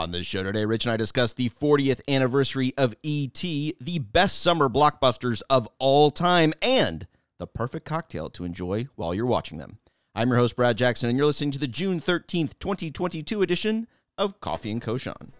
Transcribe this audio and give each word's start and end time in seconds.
On 0.00 0.12
the 0.12 0.22
show 0.22 0.42
today, 0.42 0.64
Rich 0.64 0.86
and 0.86 0.94
I 0.94 0.96
discuss 0.96 1.34
the 1.34 1.50
40th 1.50 2.00
anniversary 2.08 2.72
of 2.78 2.94
E.T., 3.02 3.76
the 3.78 3.98
best 3.98 4.40
summer 4.40 4.70
blockbusters 4.70 5.42
of 5.50 5.68
all 5.78 6.10
time, 6.10 6.54
and 6.62 7.06
the 7.38 7.46
perfect 7.46 7.84
cocktail 7.84 8.30
to 8.30 8.44
enjoy 8.44 8.88
while 8.96 9.12
you're 9.12 9.26
watching 9.26 9.58
them. 9.58 9.76
I'm 10.14 10.30
your 10.30 10.38
host, 10.38 10.56
Brad 10.56 10.78
Jackson, 10.78 11.10
and 11.10 11.18
you're 11.18 11.26
listening 11.26 11.50
to 11.50 11.58
the 11.58 11.68
June 11.68 12.00
13th, 12.00 12.58
2022 12.58 13.42
edition 13.42 13.86
of 14.16 14.40
Coffee 14.40 14.70
and 14.70 14.80
Cochon. 14.80 15.32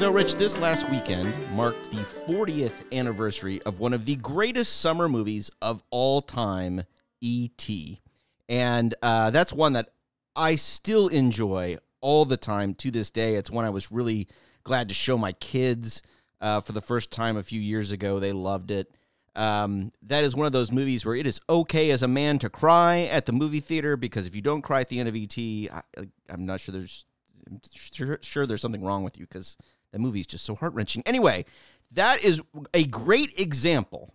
So, 0.00 0.10
Rich, 0.10 0.36
this 0.36 0.58
last 0.58 0.88
weekend 0.88 1.34
marked 1.50 1.90
the 1.90 1.98
40th 1.98 2.90
anniversary 2.90 3.60
of 3.64 3.80
one 3.80 3.92
of 3.92 4.06
the 4.06 4.16
greatest 4.16 4.80
summer 4.80 5.10
movies 5.10 5.50
of 5.60 5.82
all 5.90 6.22
time, 6.22 6.84
E.T. 7.20 8.00
And 8.48 8.94
uh, 9.02 9.28
that's 9.28 9.52
one 9.52 9.74
that 9.74 9.90
I 10.34 10.56
still 10.56 11.08
enjoy 11.08 11.76
all 12.00 12.24
the 12.24 12.38
time 12.38 12.72
to 12.76 12.90
this 12.90 13.10
day. 13.10 13.34
It's 13.34 13.50
one 13.50 13.66
I 13.66 13.68
was 13.68 13.92
really 13.92 14.26
glad 14.64 14.88
to 14.88 14.94
show 14.94 15.18
my 15.18 15.32
kids 15.32 16.00
uh, 16.40 16.60
for 16.60 16.72
the 16.72 16.80
first 16.80 17.12
time 17.12 17.36
a 17.36 17.42
few 17.42 17.60
years 17.60 17.92
ago. 17.92 18.18
They 18.18 18.32
loved 18.32 18.70
it. 18.70 18.90
Um, 19.36 19.92
that 20.00 20.24
is 20.24 20.34
one 20.34 20.46
of 20.46 20.52
those 20.52 20.72
movies 20.72 21.04
where 21.04 21.14
it 21.14 21.26
is 21.26 21.42
okay 21.46 21.90
as 21.90 22.02
a 22.02 22.08
man 22.08 22.38
to 22.38 22.48
cry 22.48 23.00
at 23.00 23.26
the 23.26 23.32
movie 23.32 23.60
theater 23.60 23.98
because 23.98 24.24
if 24.24 24.34
you 24.34 24.40
don't 24.40 24.62
cry 24.62 24.80
at 24.80 24.88
the 24.88 24.98
end 24.98 25.10
of 25.10 25.14
ET, 25.14 25.36
I, 25.36 25.82
I'm 26.30 26.46
not 26.46 26.60
sure 26.60 26.72
there's 26.72 27.04
I'm 27.46 27.60
sure, 27.74 28.18
sure 28.22 28.46
there's 28.46 28.62
something 28.62 28.82
wrong 28.82 29.02
with 29.02 29.18
you 29.18 29.26
because 29.26 29.56
that 29.92 29.98
movie 30.00 30.20
is 30.20 30.26
just 30.26 30.44
so 30.44 30.54
heart 30.54 30.74
wrenching. 30.74 31.02
Anyway, 31.06 31.44
that 31.92 32.24
is 32.24 32.40
a 32.72 32.84
great 32.84 33.38
example, 33.38 34.14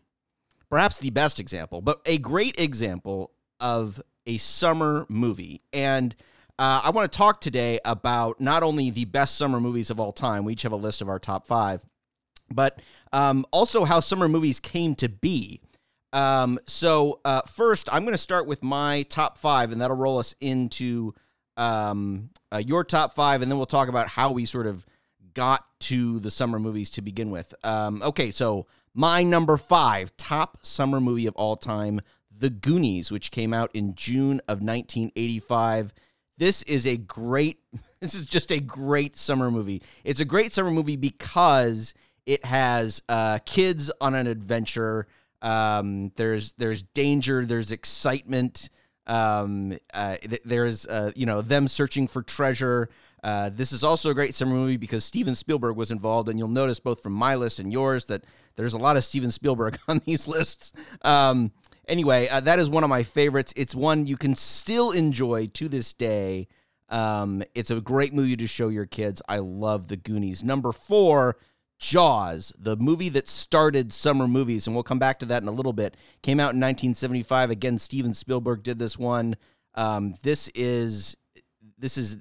perhaps 0.70 1.00
the 1.00 1.10
best 1.10 1.40
example, 1.40 1.82
but 1.82 2.02
a 2.06 2.18
great 2.18 2.60
example 2.60 3.32
of 3.60 4.02
a 4.26 4.38
summer 4.38 5.06
movie. 5.10 5.62
And 5.74 6.16
uh, 6.58 6.82
I 6.84 6.90
want 6.92 7.12
to 7.12 7.18
talk 7.18 7.42
today 7.42 7.80
about 7.84 8.40
not 8.40 8.64
only 8.64 8.90
the 8.90 9.06
best 9.06 9.38
summer 9.38 9.60
movies 9.60 9.90
of 9.90 10.00
all 10.00 10.14
time, 10.14 10.46
we 10.46 10.54
each 10.54 10.62
have 10.64 10.72
a 10.72 10.78
list 10.78 11.02
of 11.02 11.10
our 11.10 11.20
top 11.20 11.46
five, 11.46 11.86
but 12.50 12.82
um, 13.12 13.46
also 13.52 13.84
how 13.84 14.00
summer 14.00 14.30
movies 14.30 14.60
came 14.60 14.96
to 14.96 15.10
be. 15.10 15.62
Um, 16.14 16.60
so, 16.66 17.20
uh, 17.26 17.42
first, 17.42 17.90
I'm 17.92 18.04
going 18.04 18.14
to 18.14 18.18
start 18.18 18.48
with 18.48 18.64
my 18.64 19.04
top 19.04 19.38
five, 19.38 19.74
and 19.74 19.82
that'll 19.82 19.98
roll 19.98 20.18
us 20.18 20.34
into 20.40 21.14
um, 21.58 22.30
uh, 22.54 22.62
your 22.66 22.86
top 22.86 23.16
five, 23.16 23.42
and 23.42 23.52
then 23.52 23.58
we'll 23.58 23.66
talk 23.66 23.90
about 23.90 24.08
how 24.08 24.32
we 24.32 24.46
sort 24.46 24.66
of 24.66 24.86
got 25.36 25.66
to 25.82 26.20
the 26.20 26.32
summer 26.32 26.58
movies 26.58 26.90
to 26.92 27.02
begin 27.02 27.30
with. 27.30 27.54
Um, 27.64 28.02
okay, 28.02 28.32
so 28.32 28.66
my 28.96 29.22
number 29.24 29.58
five 29.58 30.16
top 30.18 30.58
summer 30.64 31.00
movie 31.00 31.28
of 31.28 31.36
all 31.36 31.56
time, 31.56 32.02
The 32.32 32.50
Goonies, 32.50 33.12
which 33.12 33.30
came 33.30 33.54
out 33.54 33.70
in 33.76 33.94
June 33.94 34.40
of 34.48 34.62
1985. 34.62 35.94
This 36.38 36.64
is 36.64 36.88
a 36.88 36.98
great, 36.98 37.60
this 38.00 38.16
is 38.16 38.26
just 38.26 38.52
a 38.52 38.60
great 38.60 39.16
summer 39.16 39.52
movie. 39.52 39.84
It's 40.04 40.20
a 40.20 40.26
great 40.26 40.54
summer 40.54 40.72
movie 40.72 40.96
because 40.96 41.94
it 42.26 42.44
has 42.46 43.02
uh, 43.08 43.40
kids 43.46 43.92
on 44.02 44.16
an 44.16 44.26
adventure. 44.26 45.08
Um, 45.42 46.12
there's 46.16 46.54
there's 46.54 46.82
danger. 46.82 47.46
There's 47.46 47.72
excitement. 47.72 48.70
Um, 49.08 49.78
uh, 49.94 50.18
th- 50.18 50.42
there's 50.46 50.86
uh, 50.88 51.12
you 51.16 51.26
know 51.26 51.42
them 51.42 51.68
searching 51.68 52.08
for 52.08 52.22
treasure. 52.22 52.90
Uh, 53.24 53.50
this 53.50 53.72
is 53.72 53.84
also 53.84 54.12
a 54.12 54.14
great 54.14 54.36
summer 54.36 54.54
movie 54.54 54.78
because 54.78 55.04
Steven 55.04 55.34
Spielberg 55.34 55.76
was 55.76 55.90
involved, 55.90 56.30
and 56.30 56.38
you'll 56.38 56.48
notice 56.48 56.80
both 56.80 57.02
from 57.02 57.14
my 57.14 57.34
list 57.34 57.60
and 57.60 57.74
yours 57.74 58.06
that 58.06 58.24
there's 58.56 58.74
a 58.74 58.78
lot 58.78 58.98
of 58.98 59.04
Steven 59.04 59.32
Spielberg 59.32 59.80
on 59.88 60.00
these 60.06 60.28
lists. 60.28 60.74
Um, 61.02 61.52
anyway, 61.88 62.28
uh, 62.28 62.40
that 62.42 62.60
is 62.60 62.70
one 62.70 62.84
of 62.84 62.90
my 62.90 63.02
favorites. 63.02 63.52
It's 63.56 63.74
one 63.74 64.06
you 64.06 64.16
can 64.18 64.36
still 64.36 64.92
enjoy 64.92 65.48
to 65.48 65.68
this 65.68 65.92
day. 65.92 66.48
Um, 66.90 67.42
it's 67.56 67.72
a 67.72 67.82
great 67.82 68.14
movie 68.14 68.36
to 68.36 68.48
show 68.48 68.68
your 68.70 68.86
kids. 68.86 69.22
I 69.28 69.40
love 69.40 69.88
The 69.88 69.98
Goonies. 69.98 70.44
Number 70.44 70.72
four, 70.72 71.38
Jaws, 71.80 72.54
the 72.58 72.78
movie 72.78 73.10
that 73.10 73.28
started 73.28 73.92
summer 73.92 74.28
movies, 74.28 74.66
and 74.66 74.76
we'll 74.76 74.84
come 74.84 75.00
back 75.00 75.20
to 75.20 75.26
that 75.26 75.42
in 75.42 75.48
a 75.48 75.52
little 75.52 75.74
bit. 75.74 75.96
Came 76.22 76.40
out 76.40 76.54
in 76.54 76.62
1975. 76.62 77.50
Again, 77.50 77.78
Steven 77.78 78.14
Spielberg 78.14 78.64
did 78.64 78.80
this 78.80 78.98
one. 78.98 79.36
Um, 79.76 80.14
this 80.24 80.50
is 80.56 81.18
this 81.78 81.98
is 81.98 82.18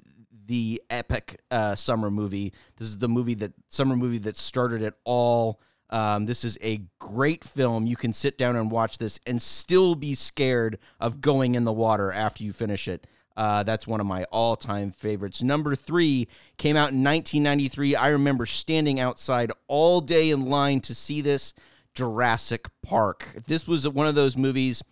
the 0.47 0.81
epic 0.89 1.41
uh, 1.51 1.75
summer 1.75 2.11
movie. 2.11 2.53
This 2.77 2.87
is 2.87 2.97
the 2.97 3.09
movie 3.09 3.33
that 3.35 3.53
summer 3.69 3.95
movie 3.95 4.17
that 4.19 4.37
started 4.37 4.81
it 4.81 4.93
all. 5.03 5.59
Um, 5.89 6.25
this 6.25 6.43
is 6.43 6.57
a 6.61 6.81
great 6.99 7.43
film. 7.43 7.85
You 7.85 7.95
can 7.95 8.11
sit 8.11 8.37
down 8.37 8.55
and 8.55 8.71
watch 8.71 8.97
this 8.97 9.19
and 9.25 9.41
still 9.41 9.95
be 9.95 10.15
scared 10.15 10.79
of 10.99 11.21
going 11.21 11.55
in 11.55 11.63
the 11.63 11.71
water 11.71 12.11
after 12.11 12.43
you 12.43 12.53
finish 12.53 12.87
it. 12.87 13.07
Uh, 13.37 13.63
that's 13.63 13.85
one 13.85 13.99
of 13.99 14.05
my 14.05 14.23
all 14.25 14.55
time 14.55 14.91
favorites. 14.91 15.43
Number 15.43 15.75
three 15.75 16.27
came 16.57 16.77
out 16.77 16.91
in 16.91 17.03
1993. 17.03 17.95
I 17.95 18.09
remember 18.09 18.45
standing 18.45 18.99
outside 18.99 19.51
all 19.67 20.01
day 20.01 20.29
in 20.29 20.49
line 20.49 20.81
to 20.81 20.95
see 20.95 21.21
this 21.21 21.53
Jurassic 21.93 22.67
Park. 22.81 23.43
This 23.47 23.67
was 23.67 23.87
one 23.87 24.07
of 24.07 24.15
those 24.15 24.37
movies 24.37 24.83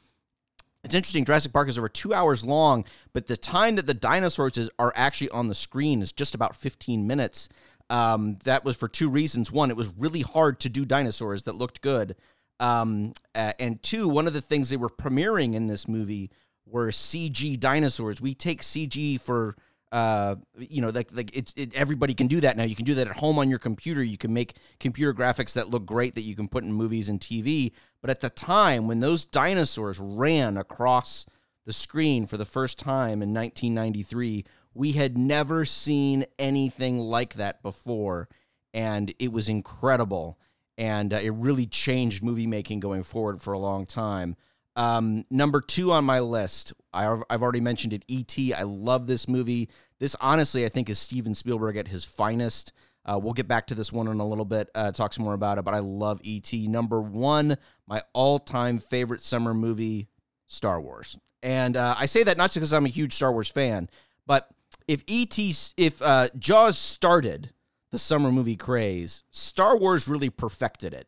it's 0.84 0.94
interesting. 0.94 1.24
Jurassic 1.24 1.54
Park 1.54 1.70
is 1.70 1.78
over 1.78 1.88
two 1.88 2.14
hours 2.14 2.44
long, 2.44 2.84
but 3.14 3.28
the 3.28 3.38
time 3.38 3.78
that 3.78 3.86
the 3.86 3.94
dinosaurs 3.94 4.58
is, 4.58 4.70
are 4.78 4.92
actually 4.96 5.30
on 5.30 5.48
the 5.48 5.56
screen 5.56 6.02
is 6.02 6.12
just 6.12 6.36
about 6.36 6.56
15 6.56 7.08
minutes. 7.08 7.48
Um, 7.90 8.38
that 8.44 8.66
was 8.66 8.76
for 8.76 8.90
two 8.90 9.10
reasons. 9.10 9.52
One, 9.52 9.70
it 9.70 9.78
was 9.78 9.94
really 9.98 10.22
hard 10.22 10.60
to 10.62 10.70
do 10.70 10.84
dinosaurs 10.84 11.44
that 11.44 11.56
looked 11.56 11.82
good. 11.82 12.16
Um, 12.60 13.14
uh, 13.34 13.54
and 13.60 13.82
two, 13.82 14.10
one 14.10 14.28
of 14.28 14.34
the 14.34 14.42
things 14.42 14.70
they 14.70 14.78
were 14.78 14.90
premiering 14.90 15.54
in 15.54 15.68
this 15.68 15.88
movie 15.88 16.32
were 16.66 16.88
CG 16.88 17.60
dinosaurs. 17.60 18.22
We 18.22 18.34
take 18.34 18.62
CG 18.62 19.20
for 19.20 19.56
uh, 19.94 20.38
you 20.58 20.82
know, 20.82 20.90
like 20.90 21.10
like 21.14 21.30
it's 21.38 21.54
it, 21.56 21.72
everybody 21.76 22.16
can 22.16 22.26
do 22.26 22.42
that 22.42 22.58
now. 22.58 22.64
You 22.64 22.76
can 22.76 22.84
do 22.84 22.96
that 22.96 23.08
at 23.08 23.18
home 23.18 23.38
on 23.38 23.48
your 23.48 23.60
computer. 23.60 24.02
You 24.02 24.18
can 24.18 24.34
make 24.34 24.56
computer 24.80 25.14
graphics 25.14 25.54
that 25.54 25.70
look 25.70 25.86
great 25.86 26.16
that 26.16 26.24
you 26.24 26.36
can 26.36 26.48
put 26.48 26.64
in 26.64 26.74
movies 26.74 27.10
and 27.10 27.20
TV. 27.20 27.74
But 28.02 28.10
at 28.10 28.20
the 28.20 28.32
time 28.32 28.88
when 28.88 29.02
those 29.02 29.24
dinosaurs 29.24 30.00
ran 30.00 30.58
across 30.58 31.28
the 31.68 31.74
screen 31.74 32.26
for 32.26 32.38
the 32.38 32.44
first 32.44 32.80
time 32.80 33.22
in 33.22 33.36
1993, 33.36 34.44
we 34.74 34.94
had 34.94 35.16
never 35.16 35.64
seen 35.64 36.26
anything 36.40 36.98
like 36.98 37.36
that 37.36 37.62
before, 37.62 38.30
and 38.74 39.14
it 39.20 39.32
was 39.32 39.48
incredible. 39.48 40.40
And 40.76 41.14
uh, 41.14 41.18
it 41.18 41.34
really 41.36 41.68
changed 41.68 42.24
movie 42.24 42.48
making 42.48 42.80
going 42.80 43.04
forward 43.04 43.44
for 43.44 43.54
a 43.54 43.60
long 43.60 43.86
time. 43.86 44.38
Um, 44.76 45.26
number 45.30 45.62
two 45.62 45.92
on 45.92 46.06
my 46.06 46.20
list, 46.20 46.74
I, 46.94 47.04
have 47.04 47.44
already 47.44 47.62
mentioned 47.62 47.94
it. 47.94 48.04
E.T. 48.08 48.54
I 48.54 48.64
love 48.64 49.08
this 49.08 49.28
movie. 49.28 49.70
This 50.00 50.16
honestly, 50.20 50.66
I 50.66 50.70
think, 50.70 50.90
is 50.90 51.00
Steven 51.00 51.36
Spielberg 51.36 51.78
at 51.78 51.88
his 51.88 52.04
finest. 52.04 52.74
Uh, 53.06 53.20
we'll 53.22 53.34
get 53.34 53.48
back 53.48 53.68
to 53.68 53.76
this 53.76 53.92
one 53.92 54.08
in 54.08 54.20
a 54.20 54.28
little 54.28 54.46
bit, 54.46 54.70
uh, 54.76 54.92
talk 54.92 55.14
some 55.14 55.26
more 55.26 55.34
about 55.34 55.58
it, 55.58 55.66
but 55.66 55.74
I 55.74 55.80
love 55.80 56.20
E.T. 56.24 56.68
Number 56.68 57.02
one, 57.02 57.58
my 57.88 58.02
all 58.14 58.40
time 58.40 58.80
favorite 58.80 59.22
summer 59.22 59.54
movie, 59.54 60.08
Star 60.48 60.80
Wars. 60.80 61.18
And 61.42 61.76
uh, 61.76 61.96
I 61.98 62.06
say 62.06 62.24
that 62.24 62.38
not 62.38 62.46
just 62.46 62.56
because 62.56 62.74
I'm 62.74 62.86
a 62.86 62.90
huge 62.90 63.14
Star 63.14 63.32
Wars 63.32 63.50
fan, 63.50 63.90
but 64.26 64.50
if 64.88 65.04
E.T., 65.08 65.54
if 65.78 66.02
uh, 66.02 66.30
Jaws 66.38 66.78
started 66.78 67.52
the 67.92 68.00
summer 68.00 68.32
movie 68.32 68.56
craze, 68.56 69.24
Star 69.30 69.78
Wars 69.78 70.08
really 70.08 70.30
perfected 70.30 70.94
it. 70.94 71.08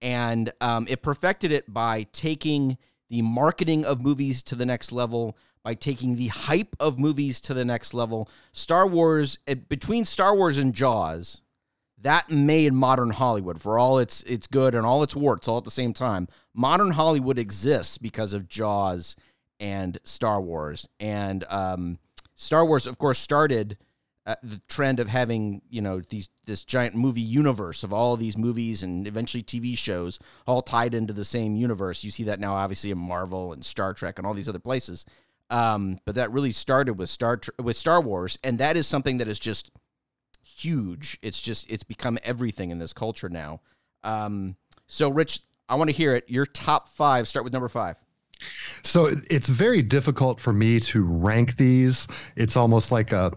And 0.00 0.52
um, 0.60 0.86
it 0.88 1.02
perfected 1.02 1.52
it 1.52 1.72
by 1.72 2.06
taking 2.12 2.78
the 3.12 3.20
marketing 3.20 3.84
of 3.84 4.00
movies 4.00 4.42
to 4.42 4.54
the 4.54 4.64
next 4.64 4.90
level 4.90 5.36
by 5.62 5.74
taking 5.74 6.16
the 6.16 6.28
hype 6.28 6.74
of 6.80 6.98
movies 6.98 7.42
to 7.42 7.52
the 7.52 7.64
next 7.64 7.92
level. 7.92 8.26
Star 8.52 8.86
Wars, 8.86 9.38
between 9.68 10.06
Star 10.06 10.34
Wars 10.34 10.56
and 10.56 10.74
Jaws, 10.74 11.42
that 12.00 12.30
made 12.30 12.72
modern 12.72 13.10
Hollywood 13.10 13.60
for 13.60 13.78
all 13.78 13.98
its 13.98 14.22
its 14.22 14.46
good 14.46 14.74
and 14.74 14.86
all 14.86 15.02
its 15.02 15.14
warts 15.14 15.46
all 15.46 15.58
at 15.58 15.64
the 15.64 15.70
same 15.70 15.92
time. 15.92 16.26
Modern 16.54 16.92
Hollywood 16.92 17.38
exists 17.38 17.98
because 17.98 18.32
of 18.32 18.48
Jaws 18.48 19.14
and 19.60 19.98
Star 20.04 20.40
Wars. 20.40 20.88
And 20.98 21.44
um, 21.50 21.98
Star 22.34 22.64
Wars, 22.64 22.86
of 22.86 22.96
course, 22.96 23.18
started 23.18 23.76
uh, 24.24 24.36
the 24.42 24.60
trend 24.68 25.00
of 25.00 25.08
having 25.08 25.62
you 25.68 25.80
know 25.80 26.00
these 26.00 26.28
this 26.44 26.62
giant 26.64 26.94
movie 26.94 27.20
universe 27.20 27.82
of 27.82 27.92
all 27.92 28.16
these 28.16 28.36
movies 28.36 28.82
and 28.82 29.06
eventually 29.06 29.42
TV 29.42 29.76
shows 29.76 30.18
all 30.46 30.62
tied 30.62 30.94
into 30.94 31.12
the 31.12 31.24
same 31.24 31.56
universe. 31.56 32.04
You 32.04 32.10
see 32.10 32.24
that 32.24 32.40
now, 32.40 32.54
obviously, 32.54 32.90
in 32.90 32.98
Marvel 32.98 33.52
and 33.52 33.64
Star 33.64 33.94
Trek 33.94 34.18
and 34.18 34.26
all 34.26 34.34
these 34.34 34.48
other 34.48 34.58
places. 34.58 35.04
Um, 35.50 35.98
but 36.04 36.14
that 36.14 36.30
really 36.32 36.52
started 36.52 36.94
with 36.94 37.10
Star 37.10 37.40
with 37.60 37.76
Star 37.76 38.00
Wars, 38.00 38.38
and 38.44 38.58
that 38.58 38.76
is 38.76 38.86
something 38.86 39.18
that 39.18 39.28
is 39.28 39.38
just 39.38 39.70
huge. 40.42 41.18
It's 41.20 41.42
just 41.42 41.70
it's 41.70 41.84
become 41.84 42.18
everything 42.22 42.70
in 42.70 42.78
this 42.78 42.92
culture 42.92 43.28
now. 43.28 43.60
Um, 44.04 44.56
so, 44.86 45.08
Rich, 45.08 45.40
I 45.68 45.74
want 45.74 45.90
to 45.90 45.96
hear 45.96 46.14
it. 46.14 46.24
Your 46.28 46.46
top 46.46 46.88
five. 46.88 47.26
Start 47.26 47.44
with 47.44 47.52
number 47.52 47.68
five. 47.68 47.96
So 48.82 49.10
it's 49.30 49.48
very 49.48 49.82
difficult 49.82 50.40
for 50.40 50.52
me 50.52 50.80
to 50.80 51.04
rank 51.04 51.56
these. 51.56 52.08
It's 52.36 52.56
almost 52.56 52.90
like 52.90 53.12
a 53.12 53.32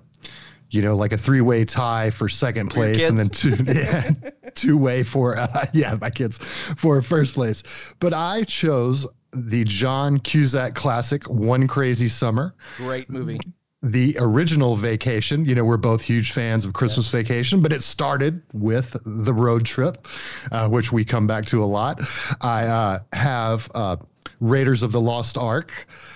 you 0.69 0.81
know, 0.81 0.95
like 0.95 1.13
a 1.13 1.17
three 1.17 1.41
way 1.41 1.65
tie 1.65 2.09
for 2.09 2.29
second 2.29 2.69
place, 2.69 3.07
and 3.07 3.17
then 3.17 3.29
two 3.29 3.56
yeah, 3.67 4.12
two 4.56 4.77
way 4.77 5.03
for 5.03 5.38
uh, 5.38 5.65
yeah, 5.73 5.97
my 6.00 6.09
kids 6.09 6.38
for 6.38 7.01
first 7.01 7.33
place. 7.35 7.63
But 8.00 8.13
I 8.13 8.44
chose 8.44 9.07
the 9.31 9.63
John 9.65 10.19
Cusack 10.19 10.75
classic, 10.75 11.29
One 11.29 11.67
Crazy 11.67 12.07
Summer. 12.07 12.56
Great 12.77 13.09
movie. 13.09 13.39
The 13.83 14.17
original 14.19 14.75
Vacation. 14.75 15.45
You 15.45 15.53
know, 15.53 15.63
we're 15.63 15.77
both 15.77 16.01
huge 16.01 16.31
fans 16.31 16.65
of 16.65 16.73
Christmas 16.73 17.06
yes. 17.07 17.12
Vacation, 17.12 17.62
but 17.62 17.71
it 17.71 17.83
started 17.83 18.41
with 18.53 18.97
the 19.06 19.33
road 19.33 19.65
trip, 19.65 20.07
uh, 20.51 20.67
which 20.69 20.91
we 20.91 21.06
come 21.06 21.27
back 21.27 21.45
to 21.47 21.63
a 21.63 21.65
lot. 21.65 22.01
I 22.41 22.65
uh, 22.65 23.00
have 23.13 23.69
uh, 23.75 23.97
Raiders 24.39 24.81
of 24.81 24.91
the 24.91 25.01
Lost 25.01 25.38
Ark. 25.38 25.71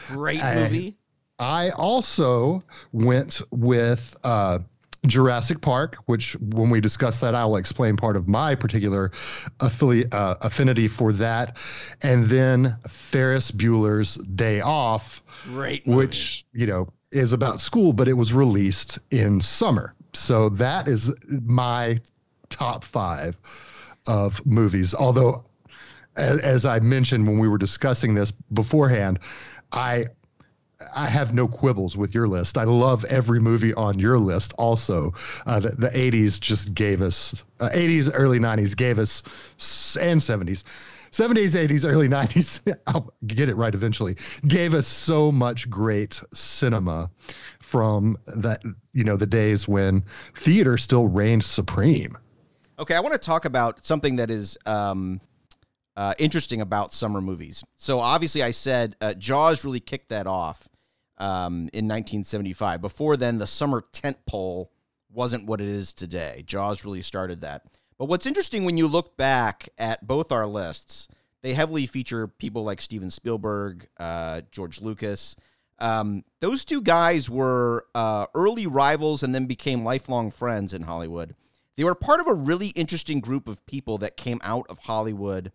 Great 0.07 0.43
movie. 0.43 0.98
I 1.39 1.69
also 1.69 2.63
went 2.91 3.41
with 3.51 4.17
uh, 4.23 4.59
Jurassic 5.05 5.61
Park, 5.61 5.95
which 6.05 6.33
when 6.41 6.69
we 6.69 6.81
discuss 6.81 7.21
that, 7.21 7.33
I'll 7.33 7.55
explain 7.55 7.95
part 7.95 8.17
of 8.17 8.27
my 8.27 8.55
particular 8.55 9.11
affili- 9.59 10.13
uh, 10.13 10.35
affinity 10.41 10.89
for 10.89 11.13
that. 11.13 11.57
And 12.01 12.25
then 12.25 12.75
Ferris 12.89 13.51
Bueller's 13.51 14.15
Day 14.15 14.59
Off, 14.59 15.23
which, 15.85 16.45
you 16.51 16.67
know, 16.67 16.87
is 17.11 17.33
about 17.33 17.61
school, 17.61 17.93
but 17.93 18.07
it 18.07 18.13
was 18.13 18.33
released 18.33 18.99
in 19.09 19.39
summer. 19.39 19.95
So 20.13 20.49
that 20.49 20.87
is 20.87 21.13
my 21.29 22.01
top 22.49 22.83
five 22.83 23.37
of 24.05 24.45
movies. 24.45 24.93
Although, 24.93 25.45
as, 26.17 26.39
as 26.41 26.65
I 26.65 26.79
mentioned 26.79 27.25
when 27.25 27.39
we 27.39 27.47
were 27.47 27.57
discussing 27.57 28.15
this 28.15 28.31
beforehand, 28.31 29.19
I 29.71 30.07
I 30.95 31.07
have 31.07 31.33
no 31.33 31.47
quibbles 31.47 31.97
with 31.97 32.13
your 32.13 32.27
list. 32.27 32.57
I 32.57 32.63
love 32.63 33.03
every 33.05 33.39
movie 33.39 33.73
on 33.73 33.99
your 33.99 34.17
list. 34.17 34.53
Also, 34.57 35.13
uh, 35.45 35.59
the, 35.59 35.71
the, 35.71 35.89
80s 35.89 36.39
just 36.39 36.73
gave 36.73 37.01
us 37.01 37.43
uh, 37.59 37.69
80s, 37.73 38.09
early 38.13 38.39
90s 38.39 38.77
gave 38.77 38.97
us, 38.97 39.21
and 39.99 40.21
70s, 40.21 40.63
70s, 41.11 41.69
80s, 41.69 41.89
early 41.89 42.07
90s. 42.07 42.77
I'll 42.87 43.13
get 43.27 43.49
it 43.49 43.55
right 43.55 43.73
eventually. 43.73 44.15
Gave 44.47 44.73
us 44.73 44.87
so 44.87 45.31
much 45.31 45.69
great 45.69 46.21
cinema 46.33 47.09
from 47.61 48.17
that. 48.27 48.61
You 48.93 49.03
know, 49.03 49.17
the 49.17 49.27
days 49.27 49.67
when 49.67 50.05
theater 50.37 50.77
still 50.77 51.07
reigned 51.07 51.43
supreme. 51.43 52.17
Okay, 52.77 52.95
I 52.95 53.01
want 53.01 53.13
to 53.13 53.19
talk 53.19 53.43
about 53.43 53.85
something 53.85 54.15
that 54.15 54.31
is 54.31 54.57
um, 54.65 55.19
uh, 55.97 56.13
interesting 56.17 56.61
about 56.61 56.93
summer 56.93 57.19
movies. 57.19 57.61
So 57.75 57.99
obviously, 57.99 58.41
I 58.41 58.51
said 58.51 58.95
uh, 59.01 59.13
Jaws 59.15 59.65
really 59.65 59.81
kicked 59.81 60.07
that 60.09 60.25
off 60.25 60.68
um, 61.19 61.69
in 61.73 61.87
1975. 61.87 62.81
Before 62.81 63.17
then, 63.17 63.37
the 63.37 63.47
summer 63.47 63.83
tent 63.91 64.17
pole 64.25 64.71
wasn't 65.11 65.45
what 65.45 65.61
it 65.61 65.67
is 65.67 65.93
today. 65.93 66.43
Jaws 66.45 66.85
really 66.85 67.01
started 67.01 67.41
that. 67.41 67.63
But 67.97 68.05
what's 68.05 68.25
interesting 68.25 68.63
when 68.63 68.77
you 68.77 68.87
look 68.87 69.17
back 69.17 69.69
at 69.77 70.07
both 70.07 70.31
our 70.31 70.45
lists, 70.45 71.07
they 71.41 71.53
heavily 71.53 71.85
feature 71.85 72.27
people 72.27 72.63
like 72.63 72.81
Steven 72.81 73.09
Spielberg, 73.09 73.87
uh, 73.99 74.41
George 74.51 74.81
Lucas. 74.81 75.35
Um, 75.79 76.23
those 76.41 76.65
two 76.65 76.81
guys 76.81 77.29
were 77.29 77.85
uh, 77.95 78.25
early 78.33 78.67
rivals 78.67 79.23
and 79.23 79.33
then 79.33 79.45
became 79.45 79.83
lifelong 79.83 80.31
friends 80.31 80.73
in 80.73 80.83
Hollywood. 80.83 81.35
They 81.75 81.83
were 81.85 81.95
part 81.95 82.19
of 82.19 82.27
a 82.27 82.33
really 82.33 82.67
interesting 82.69 83.21
group 83.21 83.47
of 83.47 83.65
people 83.65 83.97
that 83.99 84.17
came 84.17 84.39
out 84.43 84.65
of 84.69 84.79
Hollywood 84.79 85.51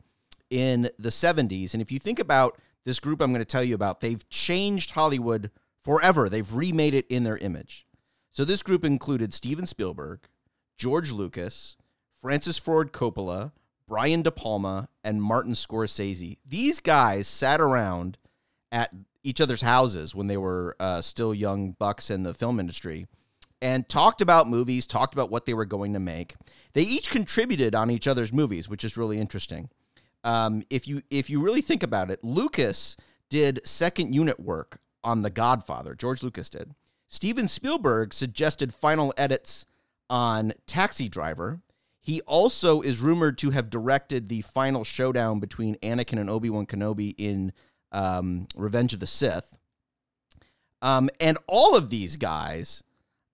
in 0.49 0.89
the 0.99 1.11
70s. 1.11 1.75
And 1.75 1.83
if 1.83 1.93
you 1.93 1.99
think 1.99 2.19
about 2.19 2.59
this 2.85 3.01
group 3.01 3.21
I'm 3.21 3.33
going 3.33 3.41
to 3.41 3.45
tell 3.45 3.65
you 3.65 3.75
about, 3.75 4.01
they've 4.01 4.29
changed 4.29 4.93
Hollywood 4.93 5.51
forever. 5.81 6.29
They've 6.29 6.53
remade 6.53 6.95
it 6.95 7.07
in 7.09 7.25
their 7.25 7.39
image. 7.39 7.87
So 8.31 8.45
this 8.45 8.63
group 8.63 8.85
included 8.85 9.33
Steven 9.33 9.67
Spielberg, 9.67 10.21
George 10.77 11.13
Lucas, 11.13 11.77
Francis 12.17 12.59
Ford 12.59 12.93
Coppola, 12.93 13.53
Brian 13.87 14.23
De 14.23 14.31
Palma, 14.31 14.89
and 15.05 15.23
Martin 15.23 15.53
Scorsese. 15.53 16.39
These 16.45 16.81
guys 16.81 17.29
sat 17.29 17.61
around 17.61 18.19
at 18.73 18.93
each 19.23 19.41
other's 19.41 19.61
houses 19.63 20.15
when 20.15 20.27
they 20.27 20.37
were 20.37 20.77
uh, 20.81 21.01
still 21.01 21.35
young 21.35 21.73
bucks 21.73 22.11
in 22.11 22.23
the 22.23 22.35
film 22.35 22.59
industry 22.59 23.07
and 23.63 23.89
talked 23.89 24.21
about 24.21 24.49
movies, 24.49 24.87
talked 24.87 25.15
about 25.15 25.31
what 25.31 25.47
they 25.47 25.55
were 25.55 25.65
going 25.65 25.93
to 25.93 26.01
make. 26.01 26.35
They 26.73 26.83
each 26.83 27.11
contributed 27.11 27.75
on 27.75 27.91
each 27.91 28.09
other's 28.09 28.33
movies, 28.33 28.69
which 28.69 28.85
is 28.85 28.97
really 28.97 29.19
interesting. 29.19 29.71
Um, 30.25 30.62
if 30.71 30.88
you 30.88 31.03
if 31.11 31.31
you 31.31 31.41
really 31.41 31.61
think 31.61 31.82
about 31.82 32.11
it, 32.11 32.25
Lucas 32.25 32.97
did 33.29 33.61
second 33.65 34.15
unit 34.15 34.41
work 34.41 34.81
on 35.05 35.23
The 35.23 35.31
Godfather. 35.31 35.94
George 35.94 36.23
Lucas 36.23 36.49
did. 36.49 36.75
Steven 37.06 37.47
Spielberg 37.47 38.12
suggested 38.12 38.75
final 38.75 39.12
edits 39.17 39.67
on 40.09 40.53
Taxi 40.67 41.09
Driver. 41.09 41.61
He 42.00 42.21
also 42.23 42.81
is 42.81 43.00
rumored 43.00 43.38
to 43.38 43.50
have 43.50 43.71
directed 43.71 44.29
the 44.29 44.43
final 44.43 44.85
showdown 44.85 45.41
between 45.41 45.76
Anakin 45.76 46.19
and 46.19 46.29
Obi 46.29 46.50
Wan 46.50 46.67
Kenobi 46.67 47.15
in 47.17 47.53
um, 47.93 48.47
Revenge 48.55 48.93
of 48.93 49.00
the 49.00 49.06
Sith. 49.06 49.56
Um, 50.82 51.09
and 51.19 51.38
all 51.47 51.75
of 51.75 51.88
these 51.88 52.17
guys, 52.17 52.82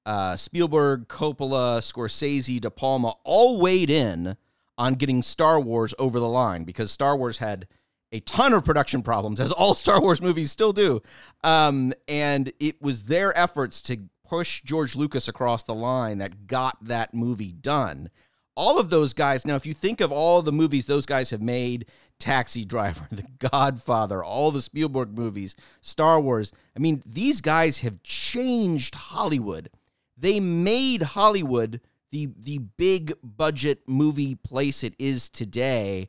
uh, 0.06 0.36
Spielberg, 0.36 1.08
Coppola, 1.08 1.78
Scorsese, 1.80 2.60
De 2.60 2.70
Palma, 2.70 3.14
all 3.24 3.58
weighed 3.60 3.90
in 3.90 4.36
on 4.80 4.94
getting 4.94 5.20
Star 5.20 5.60
Wars 5.60 5.94
over 5.98 6.18
the 6.18 6.28
line 6.28 6.64
because 6.64 6.90
Star 6.90 7.14
Wars 7.14 7.36
had 7.36 7.68
a 8.12 8.20
ton 8.20 8.54
of 8.54 8.64
production 8.64 9.02
problems, 9.02 9.38
as 9.38 9.52
all 9.52 9.74
Star 9.76 10.00
Wars 10.00 10.22
movies 10.22 10.50
still 10.50 10.72
do. 10.72 11.02
Um, 11.44 11.92
and 12.08 12.50
it 12.58 12.80
was 12.80 13.04
their 13.04 13.36
efforts 13.38 13.82
to 13.82 14.08
push 14.26 14.62
George 14.62 14.96
Lucas 14.96 15.28
across 15.28 15.64
the 15.64 15.74
line 15.74 16.16
that 16.18 16.46
got 16.46 16.78
that 16.82 17.12
movie 17.12 17.52
done. 17.52 18.08
All 18.56 18.80
of 18.80 18.88
those 18.88 19.12
guys, 19.12 19.44
now, 19.46 19.54
if 19.54 19.66
you 19.66 19.74
think 19.74 20.00
of 20.00 20.10
all 20.10 20.40
the 20.40 20.50
movies 20.50 20.86
those 20.86 21.06
guys 21.06 21.28
have 21.28 21.42
made 21.42 21.86
Taxi 22.18 22.64
Driver, 22.64 23.06
The 23.12 23.26
Godfather, 23.38 24.24
all 24.24 24.50
the 24.50 24.62
Spielberg 24.62 25.16
movies, 25.16 25.54
Star 25.82 26.18
Wars 26.18 26.52
I 26.74 26.80
mean, 26.80 27.02
these 27.04 27.42
guys 27.42 27.80
have 27.80 28.02
changed 28.02 28.94
Hollywood. 28.94 29.68
They 30.16 30.40
made 30.40 31.02
Hollywood 31.02 31.80
the 32.10 32.28
the 32.38 32.58
big 32.58 33.14
budget 33.22 33.80
movie 33.86 34.34
place 34.34 34.82
it 34.82 34.94
is 34.98 35.28
today. 35.28 36.08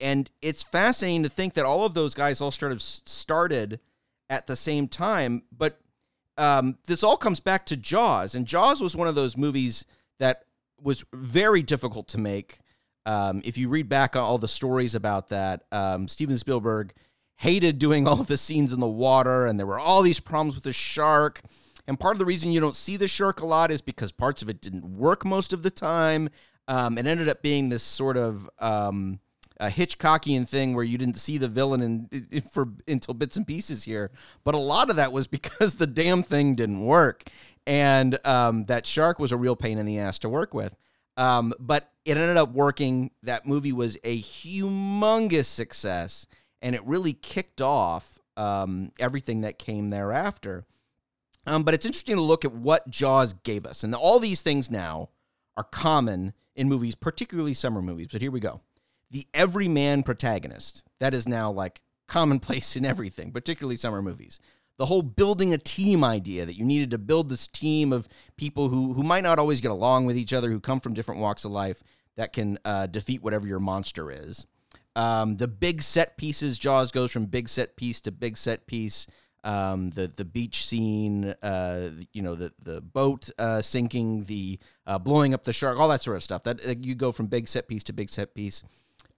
And 0.00 0.30
it's 0.40 0.62
fascinating 0.62 1.22
to 1.22 1.28
think 1.28 1.54
that 1.54 1.64
all 1.64 1.84
of 1.84 1.94
those 1.94 2.14
guys 2.14 2.40
all 2.40 2.50
sort 2.50 2.72
of 2.72 2.82
started 2.82 3.78
at 4.28 4.46
the 4.46 4.56
same 4.56 4.88
time. 4.88 5.42
But 5.56 5.80
um, 6.36 6.78
this 6.86 7.04
all 7.04 7.16
comes 7.16 7.38
back 7.38 7.66
to 7.66 7.76
Jaws, 7.76 8.34
and 8.34 8.46
Jaws 8.46 8.80
was 8.80 8.96
one 8.96 9.06
of 9.06 9.14
those 9.14 9.36
movies 9.36 9.84
that 10.18 10.44
was 10.80 11.04
very 11.14 11.62
difficult 11.62 12.08
to 12.08 12.18
make. 12.18 12.58
Um, 13.06 13.42
if 13.44 13.58
you 13.58 13.68
read 13.68 13.88
back 13.88 14.16
all 14.16 14.38
the 14.38 14.48
stories 14.48 14.94
about 14.94 15.28
that, 15.28 15.64
um, 15.70 16.08
Steven 16.08 16.38
Spielberg 16.38 16.92
hated 17.36 17.78
doing 17.78 18.08
all 18.08 18.24
the 18.24 18.36
scenes 18.36 18.72
in 18.72 18.80
the 18.80 18.88
water, 18.88 19.46
and 19.46 19.58
there 19.58 19.66
were 19.66 19.78
all 19.78 20.02
these 20.02 20.20
problems 20.20 20.54
with 20.54 20.64
the 20.64 20.72
shark 20.72 21.42
and 21.86 21.98
part 21.98 22.14
of 22.14 22.18
the 22.18 22.24
reason 22.24 22.52
you 22.52 22.60
don't 22.60 22.76
see 22.76 22.96
the 22.96 23.08
shark 23.08 23.40
a 23.40 23.46
lot 23.46 23.70
is 23.70 23.82
because 23.82 24.12
parts 24.12 24.42
of 24.42 24.48
it 24.48 24.60
didn't 24.60 24.96
work 24.96 25.24
most 25.24 25.52
of 25.52 25.62
the 25.62 25.70
time. 25.70 26.28
Um, 26.68 26.96
it 26.96 27.06
ended 27.06 27.28
up 27.28 27.42
being 27.42 27.68
this 27.68 27.82
sort 27.82 28.16
of 28.16 28.48
um, 28.60 29.18
a 29.58 29.68
Hitchcockian 29.68 30.48
thing 30.48 30.74
where 30.74 30.84
you 30.84 30.98
didn't 30.98 31.16
see 31.16 31.38
the 31.38 31.48
villain 31.48 31.82
in, 31.82 32.26
in, 32.30 32.40
for 32.42 32.68
until 32.86 33.14
bits 33.14 33.36
and 33.36 33.46
pieces 33.46 33.84
here. 33.84 34.10
But 34.44 34.54
a 34.54 34.58
lot 34.58 34.90
of 34.90 34.96
that 34.96 35.12
was 35.12 35.26
because 35.28 35.76
the 35.76 35.86
damn 35.86 36.22
thing 36.22 36.54
didn't 36.54 36.84
work, 36.84 37.24
and 37.66 38.18
um, 38.26 38.66
that 38.66 38.86
shark 38.86 39.18
was 39.18 39.32
a 39.32 39.36
real 39.36 39.56
pain 39.56 39.78
in 39.78 39.86
the 39.86 39.98
ass 39.98 40.18
to 40.20 40.28
work 40.28 40.54
with. 40.54 40.76
Um, 41.16 41.52
but 41.58 41.90
it 42.04 42.16
ended 42.16 42.36
up 42.36 42.52
working. 42.52 43.10
That 43.22 43.46
movie 43.46 43.72
was 43.72 43.96
a 44.04 44.20
humongous 44.20 45.46
success, 45.46 46.26
and 46.60 46.74
it 46.74 46.84
really 46.86 47.12
kicked 47.12 47.60
off 47.60 48.18
um, 48.36 48.92
everything 48.98 49.42
that 49.42 49.58
came 49.58 49.90
thereafter. 49.90 50.64
Um, 51.46 51.62
but 51.62 51.74
it's 51.74 51.86
interesting 51.86 52.16
to 52.16 52.22
look 52.22 52.44
at 52.44 52.52
what 52.52 52.88
Jaws 52.90 53.32
gave 53.32 53.66
us. 53.66 53.82
And 53.82 53.94
all 53.94 54.18
these 54.18 54.42
things 54.42 54.70
now 54.70 55.10
are 55.56 55.64
common 55.64 56.32
in 56.54 56.68
movies, 56.68 56.94
particularly 56.94 57.54
summer 57.54 57.82
movies. 57.82 58.08
But 58.12 58.22
here 58.22 58.30
we 58.30 58.40
go. 58.40 58.60
The 59.10 59.26
everyman 59.34 60.02
protagonist. 60.02 60.84
That 61.00 61.14
is 61.14 61.28
now 61.28 61.50
like 61.50 61.82
commonplace 62.06 62.76
in 62.76 62.84
everything, 62.84 63.32
particularly 63.32 63.76
summer 63.76 64.02
movies. 64.02 64.38
The 64.78 64.86
whole 64.86 65.02
building 65.02 65.52
a 65.52 65.58
team 65.58 66.02
idea 66.02 66.46
that 66.46 66.56
you 66.56 66.64
needed 66.64 66.90
to 66.92 66.98
build 66.98 67.28
this 67.28 67.46
team 67.46 67.92
of 67.92 68.08
people 68.36 68.68
who, 68.68 68.94
who 68.94 69.02
might 69.02 69.22
not 69.22 69.38
always 69.38 69.60
get 69.60 69.70
along 69.70 70.06
with 70.06 70.16
each 70.16 70.32
other, 70.32 70.50
who 70.50 70.60
come 70.60 70.80
from 70.80 70.94
different 70.94 71.20
walks 71.20 71.44
of 71.44 71.52
life 71.52 71.82
that 72.16 72.32
can 72.32 72.58
uh, 72.64 72.86
defeat 72.86 73.22
whatever 73.22 73.46
your 73.46 73.60
monster 73.60 74.10
is. 74.10 74.46
Um, 74.96 75.36
the 75.36 75.48
big 75.48 75.82
set 75.82 76.16
pieces, 76.16 76.58
Jaws 76.58 76.90
goes 76.90 77.12
from 77.12 77.26
big 77.26 77.48
set 77.48 77.76
piece 77.76 78.00
to 78.02 78.10
big 78.10 78.36
set 78.36 78.66
piece 78.66 79.06
um, 79.44 79.90
the 79.90 80.08
the 80.08 80.24
beach 80.24 80.64
scene, 80.64 81.34
uh, 81.42 81.90
you 82.12 82.22
know, 82.22 82.34
the 82.34 82.52
the 82.64 82.80
boat 82.80 83.30
uh, 83.38 83.60
sinking, 83.60 84.24
the 84.24 84.58
uh, 84.86 84.98
blowing 84.98 85.34
up 85.34 85.44
the 85.44 85.52
shark, 85.52 85.78
all 85.78 85.88
that 85.88 86.02
sort 86.02 86.16
of 86.16 86.22
stuff. 86.22 86.44
That 86.44 86.84
you 86.84 86.94
go 86.94 87.12
from 87.12 87.26
big 87.26 87.48
set 87.48 87.68
piece 87.68 87.82
to 87.84 87.92
big 87.92 88.08
set 88.08 88.34
piece. 88.34 88.62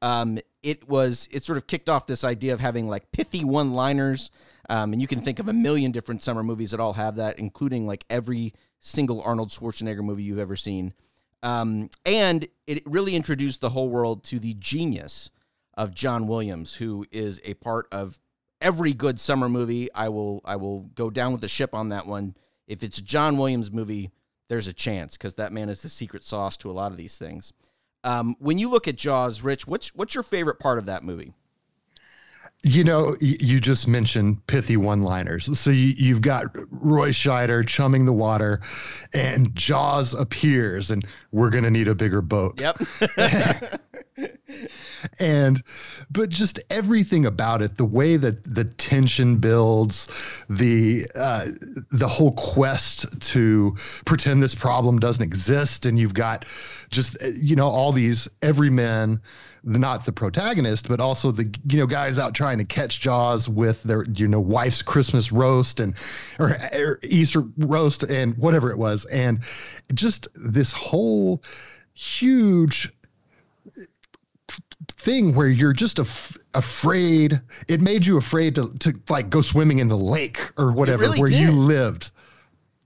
Um, 0.03 0.39
it 0.63 0.89
was 0.89 1.29
it 1.31 1.43
sort 1.43 1.59
of 1.59 1.67
kicked 1.67 1.89
off 1.89 2.07
this 2.07 2.25
idea 2.25 2.53
of 2.53 2.61
having 2.61 2.89
like 2.89 3.11
pithy 3.13 3.45
one 3.45 3.75
liners, 3.75 4.31
um, 4.69 4.93
and 4.93 5.01
you 5.01 5.09
can 5.09 5.21
think 5.21 5.39
of 5.39 5.49
a 5.49 5.53
million 5.53 5.93
different 5.93 6.23
summer 6.23 6.43
movies 6.43 6.71
that 6.71 6.81
all 6.81 6.95
have 6.95 7.17
that, 7.17 7.39
including 7.39 7.87
like 7.87 8.05
every 8.09 8.55
single 8.81 9.23
Arnold 9.23 9.51
Schwarzenegger 9.51 10.03
movie 10.03 10.23
you've 10.23 10.39
ever 10.39 10.57
seen. 10.57 10.95
Um, 11.43 11.91
and 12.07 12.49
it 12.67 12.83
really 12.87 13.15
introduced 13.15 13.61
the 13.61 13.71
whole 13.71 13.91
world 13.91 14.25
to 14.25 14.39
the 14.39 14.55
genius 14.55 15.31
of 15.77 15.95
John 15.95 16.27
Williams, 16.27 16.75
who 16.75 17.05
is 17.13 17.41
a 17.45 17.55
part 17.55 17.87
of 17.93 18.19
every 18.65 18.95
good 18.95 19.21
summer 19.21 19.49
movie. 19.49 19.93
I 19.95 20.09
will 20.09 20.41
I 20.45 20.57
will 20.57 20.91
go 20.95 21.11
down 21.11 21.31
with 21.31 21.43
the 21.43 21.49
ship 21.49 21.75
on 21.75 21.91
that 21.91 22.07
one. 22.07 22.35
If 22.67 22.83
it's 22.83 22.99
a 22.99 23.03
John 23.03 23.37
Williams 23.37 23.71
movie, 23.71 24.11
there's 24.49 24.67
a 24.67 24.73
chance 24.73 25.17
because 25.17 25.35
that 25.35 25.53
man 25.53 25.69
is 25.69 25.83
the 25.83 25.89
secret 25.89 26.25
sauce 26.25 26.57
to 26.57 26.71
a 26.71 26.73
lot 26.73 26.91
of 26.91 26.97
these 26.97 27.19
things. 27.19 27.53
Um, 28.03 28.37
when 28.39 28.59
you 28.59 28.69
look 28.69 28.89
at 28.89 28.97
Jaws, 28.97 29.43
Rich, 29.43 29.67
what's 29.69 29.95
what's 29.95 30.15
your 30.15 30.25
favorite 30.25 30.59
part 30.59 30.79
of 30.79 30.87
that 30.87 31.05
movie? 31.05 31.35
You 32.65 32.83
know, 32.83 33.15
you 33.21 33.61
just 33.61 33.87
mentioned 33.87 34.47
pithy 34.47 34.79
one-liners. 34.79 35.59
So 35.59 35.71
you, 35.71 36.15
have 36.15 36.23
got 36.23 36.47
Roy 36.71 37.11
Scheider 37.11 37.67
chumming 37.67 38.07
the 38.07 38.13
water, 38.13 38.63
and 39.13 39.55
Jaws 39.55 40.15
appears, 40.15 40.91
and 40.91 41.07
we're 41.31 41.51
gonna 41.51 41.71
need 41.71 41.89
a 41.89 41.95
bigger 41.95 42.23
boat. 42.23 42.59
Yep. 42.59 42.83
and, 45.19 45.63
but 46.11 46.31
just 46.31 46.59
everything 46.71 47.27
about 47.27 47.61
it, 47.61 47.77
the 47.77 47.85
way 47.85 48.17
that 48.17 48.43
the 48.45 48.65
tension 48.65 49.37
builds, 49.37 50.09
the 50.49 51.07
uh, 51.15 51.49
the 51.93 52.09
whole 52.09 52.33
quest 52.33 53.07
to 53.21 53.77
pretend 54.07 54.43
this 54.43 54.55
problem 54.55 54.99
doesn't 54.99 55.23
exist, 55.23 55.85
and 55.85 55.99
you've 55.99 56.15
got 56.15 56.47
just 56.91 57.17
you 57.37 57.57
know 57.57 57.69
all 57.69 57.93
these 57.93 58.29
everymen 58.41 59.21
not 59.67 60.05
the 60.05 60.13
protagonist, 60.13 60.89
but 60.89 61.01
also 61.01 61.31
the 61.31 61.45
you 61.69 61.79
know 61.79 61.87
guys 61.87 62.19
out 62.19 62.35
trying 62.35 62.59
to 62.59 62.65
catch 62.65 63.01
Jaws 63.01 63.49
with 63.49 63.83
their 63.83 64.05
you 64.15 64.29
know 64.29 64.41
wife's 64.41 64.83
Christmas 64.83 65.33
roast 65.33 65.81
and 65.81 65.95
or, 66.39 66.51
or 66.73 67.01
Easter 67.03 67.43
roast 67.59 68.03
and 68.03 68.37
whatever 68.37 68.71
it 68.71 68.79
was, 68.79 69.05
and 69.07 69.43
just 69.95 70.29
this 70.35 70.73
whole 70.73 71.43
huge 71.95 72.93
thing 74.89 75.35
where 75.35 75.49
you're 75.49 75.73
just 75.73 75.99
af- 75.99 76.37
afraid. 76.55 77.41
It 77.69 77.81
made 77.81 78.05
you 78.07 78.17
afraid 78.17 78.55
to 78.57 78.69
to 78.81 78.95
like 79.09 79.31
go 79.31 79.43
swimming 79.43 79.79
in 79.79 79.89
the 79.89 79.97
lake 79.97 80.39
or 80.57 80.73
whatever 80.73 81.03
really 81.05 81.21
where 81.21 81.29
did. 81.31 81.41
you 81.41 81.53
lived. 81.53 82.11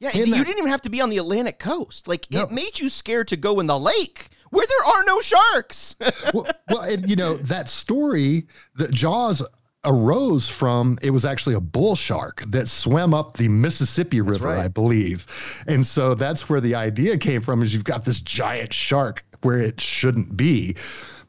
Yeah, 0.01 0.11
you 0.15 0.27
that- 0.27 0.45
didn't 0.45 0.59
even 0.59 0.71
have 0.71 0.83
to 0.83 0.91
be 0.91 1.01
on 1.01 1.11
the 1.11 1.19
Atlantic 1.19 1.59
coast. 1.59 2.07
Like 2.07 2.27
No. 2.31 2.43
it 2.45 2.53
made 2.53 2.79
you 2.79 2.89
scared 2.89 3.29
to 3.29 3.37
go 3.37 3.59
in 3.59 3.67
the 3.67 3.79
lake 3.79 4.29
where 4.51 4.67
there 4.67 4.95
are 4.95 5.05
no 5.05 5.21
sharks. 5.21 5.97
well, 6.35 6.47
well, 6.71 6.83
and 6.83 7.09
you 7.09 7.17
know 7.17 7.37
that 7.39 7.69
story 7.69 8.47
that 8.77 8.91
Jaws 8.91 9.43
arose 9.85 10.49
from 10.49 10.99
it 11.03 11.11
was 11.11 11.25
actually 11.25 11.55
a 11.55 11.61
bull 11.61 11.95
shark 11.95 12.43
that 12.49 12.69
swam 12.69 13.15
up 13.15 13.37
the 13.37 13.49
Mississippi 13.49 14.21
River, 14.21 14.49
right. 14.49 14.65
I 14.65 14.69
believe. 14.69 15.27
And 15.67 15.87
so 15.87 16.15
that's 16.15 16.49
where 16.49 16.61
the 16.61 16.75
idea 16.75 17.17
came 17.17 17.41
from 17.41 17.63
is 17.63 17.73
you've 17.73 17.85
got 17.85 18.05
this 18.05 18.21
giant 18.21 18.73
shark 18.73 19.25
where 19.43 19.59
it 19.59 19.81
shouldn't 19.81 20.37
be. 20.37 20.77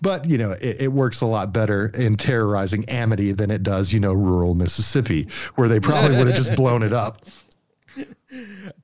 But 0.02 0.30
you 0.30 0.38
know, 0.38 0.52
it, 0.52 0.82
it 0.82 0.88
works 0.94 1.22
a 1.22 1.26
lot 1.26 1.54
better 1.54 1.88
in 1.94 2.16
terrorizing 2.16 2.86
Amity 2.90 3.34
than 3.34 3.52
it 3.52 3.64
does, 3.64 3.94
you 3.94 4.00
know, 4.00 4.14
rural 4.14 4.56
Mississippi, 4.56 5.28
where 5.56 5.68
they 5.68 5.80
probably 5.80 6.18
would 6.18 6.28
have 6.28 6.38
just 6.38 6.56
blown 6.56 6.84
it 6.84 6.94
up. 6.94 7.26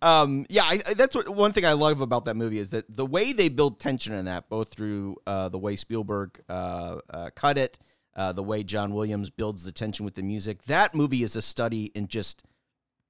um, 0.02 0.46
yeah, 0.50 0.64
I, 0.64 0.80
I- 0.88 0.94
that's 0.94 1.16
what 1.16 1.30
one 1.30 1.52
thing 1.52 1.66
I 1.66 1.74
love 1.74 2.02
about 2.02 2.26
that 2.26 2.36
movie 2.36 2.60
is 2.60 2.70
that 2.72 2.86
the 2.96 3.06
way 3.06 3.34
they 3.34 3.50
build 3.50 3.80
tension 3.80 4.14
in 4.14 4.26
that, 4.26 4.50
both 4.50 4.70
through 4.74 5.18
uh, 5.28 5.50
the 5.50 5.58
way 5.60 5.76
Spielberg 5.76 6.42
uh, 6.50 6.98
uh, 7.10 7.30
cut 7.36 7.58
it, 7.58 7.80
uh, 8.16 8.32
the 8.32 8.44
way 8.44 8.64
John 8.64 8.94
Williams 8.94 9.30
builds 9.30 9.64
the 9.64 9.72
tension 9.72 10.06
with 10.06 10.16
the 10.16 10.24
music. 10.24 10.64
That 10.64 10.96
movie 10.96 11.24
is 11.24 11.36
a 11.36 11.42
study 11.42 11.86
in 11.96 12.08
just 12.08 12.44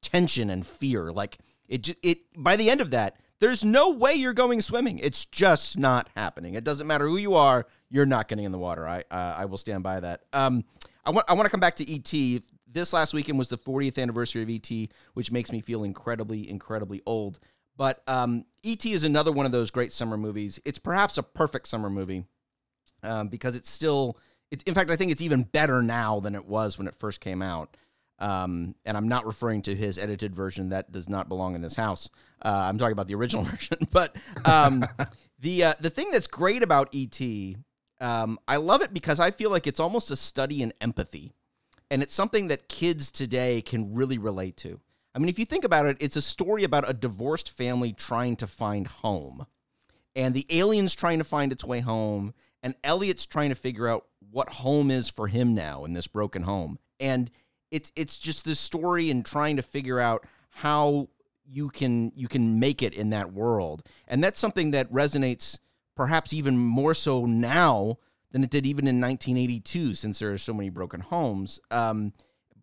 tension 0.02 0.50
and 0.50 0.66
fear. 0.66 1.12
Like 1.12 1.38
it, 1.68 1.96
it 2.04 2.20
by 2.36 2.56
the 2.56 2.70
end 2.70 2.82
of 2.82 2.92
that, 2.92 3.18
there's 3.40 3.64
no 3.66 3.92
way 3.92 4.14
you're 4.14 4.34
going 4.34 4.62
swimming. 4.62 5.00
It's 5.00 5.26
just 5.26 5.78
not 5.78 6.10
happening. 6.16 6.56
It 6.56 6.64
doesn't 6.64 6.88
matter 6.88 7.08
who 7.08 7.18
you 7.18 7.36
are, 7.36 7.68
you're 7.90 8.06
not 8.06 8.28
getting 8.28 8.46
in 8.46 8.52
the 8.52 8.58
water. 8.58 8.88
I 8.88 9.04
uh, 9.12 9.36
I 9.38 9.46
will 9.46 9.58
stand 9.58 9.84
by 9.84 10.00
that. 10.00 10.22
Um, 10.34 10.64
I 11.04 11.12
want 11.12 11.26
I 11.30 11.34
want 11.34 11.46
to 11.46 11.52
come 11.52 11.60
back 11.60 11.76
to 11.78 11.92
ET. 11.94 12.42
This 12.76 12.92
last 12.92 13.14
weekend 13.14 13.40
was 13.40 13.48
the 13.48 13.58
40th 13.58 13.98
anniversary 13.98 14.44
of 14.44 14.50
ET, 14.50 14.70
which 15.14 15.32
makes 15.32 15.50
me 15.50 15.62
feel 15.62 15.86
incredibly 15.86 16.50
incredibly 16.50 17.02
old. 17.06 17.40
But 17.78 18.04
um, 18.06 18.44
ET 18.66 18.86
is 18.86 19.06
another 19.06 19.32
one 19.32 19.46
of 19.46 19.54
those 19.54 19.72
great 19.72 19.94
summer 19.94 20.18
movies. 20.18 20.60
It's 20.66 20.78
perhaps 20.78 21.18
a 21.18 21.24
perfect 21.24 21.68
summer 21.68 21.90
movie 21.90 22.26
um, 23.02 23.30
because 23.30 23.56
it's 23.56 23.70
still. 23.70 24.18
It's, 24.52 24.62
in 24.66 24.74
fact, 24.74 24.92
I 24.92 24.98
think 24.98 25.12
it's 25.12 25.22
even 25.22 25.44
better 25.44 25.82
now 25.82 26.20
than 26.20 26.36
it 26.36 26.46
was 26.46 26.78
when 26.78 26.88
it 26.88 26.96
first 26.96 27.22
came 27.22 27.42
out. 27.42 27.78
Um, 28.20 28.76
and 28.86 28.98
I'm 28.98 29.08
not 29.08 29.26
referring 29.26 29.62
to 29.64 29.76
his 29.76 29.98
edited 29.98 30.36
version 30.36 30.70
that 30.70 30.92
does 30.92 31.08
not 31.08 31.30
belong 31.30 31.56
in 31.56 31.62
this 31.62 31.76
house. 31.78 32.10
Uh, 32.44 32.66
I'm 32.70 32.78
talking 32.78 32.94
about 32.94 33.08
the 33.08 33.16
original 33.16 33.44
version. 33.46 33.78
But 33.90 34.18
um, 34.44 34.86
the 35.40 35.64
uh, 35.64 35.74
the 35.80 35.90
thing 35.90 36.12
that's 36.12 36.28
great 36.28 36.62
about 36.62 36.94
ET, 36.94 37.22
um, 38.02 38.38
I 38.50 38.58
love 38.58 38.82
it 38.82 38.94
because 38.94 39.22
I 39.22 39.32
feel 39.32 39.50
like 39.50 39.66
it's 39.66 39.80
almost 39.80 40.12
a 40.12 40.18
study 40.18 40.62
in 40.62 40.74
empathy, 40.82 41.32
and 41.90 42.02
it's 42.02 42.14
something 42.14 42.48
that 42.48 42.70
kids 42.70 43.12
today 43.12 43.62
can 43.62 43.94
really 43.94 44.18
relate 44.18 44.58
to. 44.58 44.80
I 45.14 45.20
mean, 45.20 45.30
if 45.30 45.40
you 45.40 45.46
think 45.46 45.64
about 45.64 45.86
it, 45.86 45.98
it's 46.00 46.18
a 46.18 46.22
story 46.22 46.64
about 46.64 46.90
a 46.90 46.94
divorced 46.94 47.50
family 47.50 47.94
trying 47.94 48.36
to 48.38 48.48
find 48.48 48.88
home, 48.88 49.46
and 50.16 50.34
the 50.34 50.46
alien's 50.50 50.96
trying 50.96 51.20
to 51.20 51.26
find 51.26 51.52
its 51.52 51.64
way 51.64 51.80
home, 51.80 52.34
and 52.62 52.76
Elliot's 52.84 53.26
trying 53.26 53.50
to 53.50 53.56
figure 53.56 53.88
out 53.88 54.06
what 54.32 54.50
home 54.50 54.92
is 54.92 55.10
for 55.10 55.28
him 55.28 55.54
now 55.54 55.86
in 55.86 55.94
this 55.94 56.08
broken 56.08 56.44
home. 56.44 56.80
And 57.00 57.32
it's 57.72 57.92
it's 57.96 58.18
just 58.18 58.46
this 58.46 58.60
story 58.60 59.10
and 59.10 59.26
trying 59.26 59.56
to 59.58 59.62
figure 59.62 60.00
out 60.00 60.26
how 60.50 61.10
you 61.46 61.70
can 61.70 62.12
you 62.16 62.28
can 62.28 62.60
make 62.60 62.82
it 62.82 62.94
in 62.94 63.12
that 63.12 63.34
world. 63.34 63.84
And 64.08 64.24
that's 64.24 64.40
something 64.40 64.72
that 64.72 64.92
resonates 64.92 65.60
perhaps 65.96 66.34
even 66.34 66.58
more 66.58 66.94
so 66.94 67.26
now 67.26 67.98
than 68.36 68.44
it 68.44 68.50
did 68.50 68.66
even 68.66 68.86
in 68.86 69.00
1982 69.00 69.94
since 69.94 70.20
there 70.20 70.34
are 70.34 70.38
so 70.38 70.54
many 70.54 70.70
broken 70.70 71.00
homes. 71.00 71.58
Um, 71.72 72.12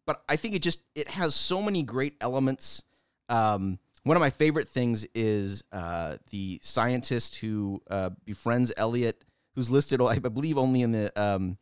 but 0.05 0.23
I 0.29 0.37
think 0.37 0.55
it 0.55 0.61
just 0.61 0.83
it 0.95 1.09
has 1.09 1.35
so 1.35 1.63
many 1.63 1.83
great 1.83 2.15
elements. 2.21 2.83
Um, 3.31 3.79
one 4.03 4.15
of 4.15 4.21
my 4.21 4.29
favorite 4.29 4.69
things 4.69 5.07
is 5.15 5.65
uh, 5.73 6.17
the 6.31 6.61
scientist 6.63 7.37
who 7.37 7.81
uh, 7.91 8.11
befriends 8.27 8.71
Elliot, 8.77 9.25
who's 9.55 9.71
listed, 9.71 10.03
I 10.03 10.19
believe, 10.19 10.59
only 10.59 10.83
in 10.83 10.93
the 10.93 11.19
um, 11.19 11.57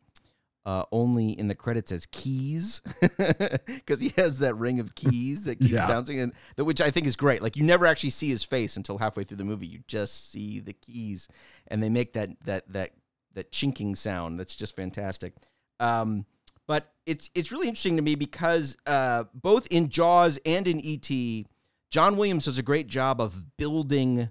uh, 0.65 0.83
only 0.91 1.29
in 1.31 1.47
the 1.47 1.55
credits 1.55 1.93
as 1.93 2.05
keys 2.07 2.81
because 3.65 4.01
he 4.01 4.09
has 4.17 4.39
that 4.39 4.55
ring 4.55 4.81
of 4.81 4.93
keys 4.93 5.45
that 5.45 5.55
keeps 5.59 5.71
Yeah. 5.71 5.87
bouncing, 5.87 6.19
and 6.19 6.33
that 6.57 6.65
which 6.65 6.81
I 6.81 6.91
think 6.91 7.07
is 7.07 7.15
great. 7.15 7.41
Like 7.41 7.55
you 7.55 7.63
never 7.63 7.85
actually 7.85 8.09
see 8.09 8.27
his 8.27 8.43
face 8.43 8.75
until 8.75 8.97
halfway 8.97 9.23
through 9.23 9.37
the 9.37 9.45
movie; 9.45 9.67
you 9.67 9.79
just 9.87 10.31
see 10.33 10.59
the 10.59 10.73
keys, 10.73 11.29
and 11.67 11.81
they 11.81 11.89
make 11.89 12.11
that 12.13 12.31
that 12.43 12.67
that 12.73 12.91
that 13.33 13.51
chinking 13.51 13.95
sound. 13.95 14.39
That's 14.39 14.55
just 14.55 14.75
fantastic. 14.75 15.33
Um, 15.79 16.25
but 16.67 16.93
it's 17.05 17.29
it's 17.35 17.51
really 17.51 17.67
interesting 17.67 17.97
to 17.97 18.01
me 18.01 18.15
because 18.15 18.77
uh, 18.85 19.25
both 19.33 19.67
in 19.67 19.89
Jaws 19.89 20.39
and 20.45 20.67
in 20.67 20.81
ET, 20.83 21.45
John 21.89 22.15
Williams 22.15 22.45
does 22.45 22.57
a 22.57 22.63
great 22.63 22.87
job 22.87 23.19
of 23.19 23.57
building 23.57 24.29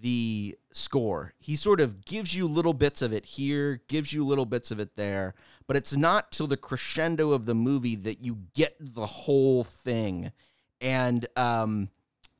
the 0.00 0.56
score. 0.72 1.34
He 1.38 1.56
sort 1.56 1.80
of 1.80 2.04
gives 2.04 2.34
you 2.34 2.46
little 2.46 2.72
bits 2.72 3.02
of 3.02 3.12
it 3.12 3.26
here, 3.26 3.82
gives 3.88 4.12
you 4.12 4.24
little 4.24 4.46
bits 4.46 4.70
of 4.70 4.80
it 4.80 4.96
there, 4.96 5.34
but 5.66 5.76
it's 5.76 5.96
not 5.96 6.30
till 6.30 6.46
the 6.46 6.56
crescendo 6.56 7.32
of 7.32 7.46
the 7.46 7.54
movie 7.54 7.96
that 7.96 8.24
you 8.24 8.38
get 8.54 8.76
the 8.80 9.06
whole 9.06 9.64
thing. 9.64 10.32
And 10.80 11.26
um, 11.36 11.90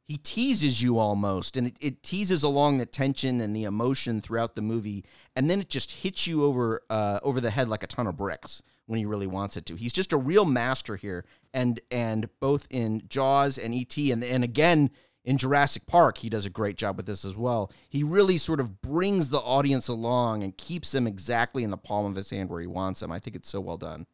he 0.08 0.16
teases 0.16 0.82
you 0.82 0.98
almost, 0.98 1.54
and 1.54 1.66
it, 1.66 1.76
it 1.80 2.02
teases 2.02 2.42
along 2.42 2.78
the 2.78 2.86
tension 2.86 3.42
and 3.42 3.54
the 3.54 3.64
emotion 3.64 4.22
throughout 4.22 4.54
the 4.54 4.62
movie, 4.62 5.04
and 5.36 5.50
then 5.50 5.60
it 5.60 5.68
just 5.68 5.90
hits 6.02 6.26
you 6.26 6.44
over 6.46 6.80
uh, 6.88 7.20
over 7.22 7.42
the 7.42 7.50
head 7.50 7.68
like 7.68 7.82
a 7.82 7.86
ton 7.86 8.06
of 8.06 8.16
bricks 8.16 8.62
when 8.86 8.98
he 8.98 9.04
really 9.04 9.26
wants 9.26 9.58
it 9.58 9.66
to. 9.66 9.76
He's 9.76 9.92
just 9.92 10.14
a 10.14 10.16
real 10.16 10.46
master 10.46 10.96
here, 10.96 11.26
and 11.52 11.78
and 11.90 12.30
both 12.40 12.66
in 12.70 13.02
Jaws 13.06 13.58
and 13.58 13.74
ET, 13.74 13.94
and 13.98 14.24
and 14.24 14.42
again 14.42 14.90
in 15.26 15.36
Jurassic 15.36 15.86
Park, 15.86 16.18
he 16.18 16.30
does 16.30 16.46
a 16.46 16.50
great 16.50 16.78
job 16.78 16.96
with 16.96 17.04
this 17.04 17.22
as 17.22 17.36
well. 17.36 17.70
He 17.90 18.02
really 18.02 18.38
sort 18.38 18.60
of 18.60 18.80
brings 18.80 19.28
the 19.28 19.40
audience 19.40 19.88
along 19.88 20.42
and 20.42 20.56
keeps 20.56 20.92
them 20.92 21.06
exactly 21.06 21.62
in 21.64 21.70
the 21.70 21.76
palm 21.76 22.06
of 22.06 22.16
his 22.16 22.30
hand 22.30 22.48
where 22.48 22.62
he 22.62 22.66
wants 22.66 23.00
them. 23.00 23.12
I 23.12 23.18
think 23.18 23.36
it's 23.36 23.50
so 23.50 23.60
well 23.60 23.76
done. 23.76 24.06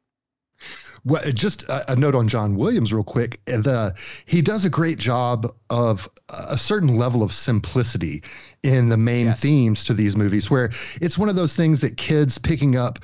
Well, 1.04 1.22
uh, 1.24 1.32
just 1.32 1.64
a, 1.64 1.92
a 1.92 1.96
note 1.96 2.14
on 2.14 2.28
John 2.28 2.56
Williams, 2.56 2.92
real 2.92 3.04
quick. 3.04 3.40
Uh, 3.46 3.58
the 3.60 3.94
he 4.24 4.40
does 4.40 4.64
a 4.64 4.70
great 4.70 4.98
job 4.98 5.46
of 5.68 6.08
uh, 6.30 6.46
a 6.48 6.58
certain 6.58 6.96
level 6.96 7.22
of 7.22 7.32
simplicity 7.32 8.22
in 8.62 8.88
the 8.88 8.96
main 8.96 9.26
Yes. 9.26 9.40
themes 9.40 9.84
to 9.84 9.94
these 9.94 10.16
movies, 10.16 10.50
where 10.50 10.70
it's 11.02 11.18
one 11.18 11.28
of 11.28 11.36
those 11.36 11.54
things 11.54 11.80
that 11.82 11.98
kids 11.98 12.38
picking 12.38 12.76
up 12.76 12.98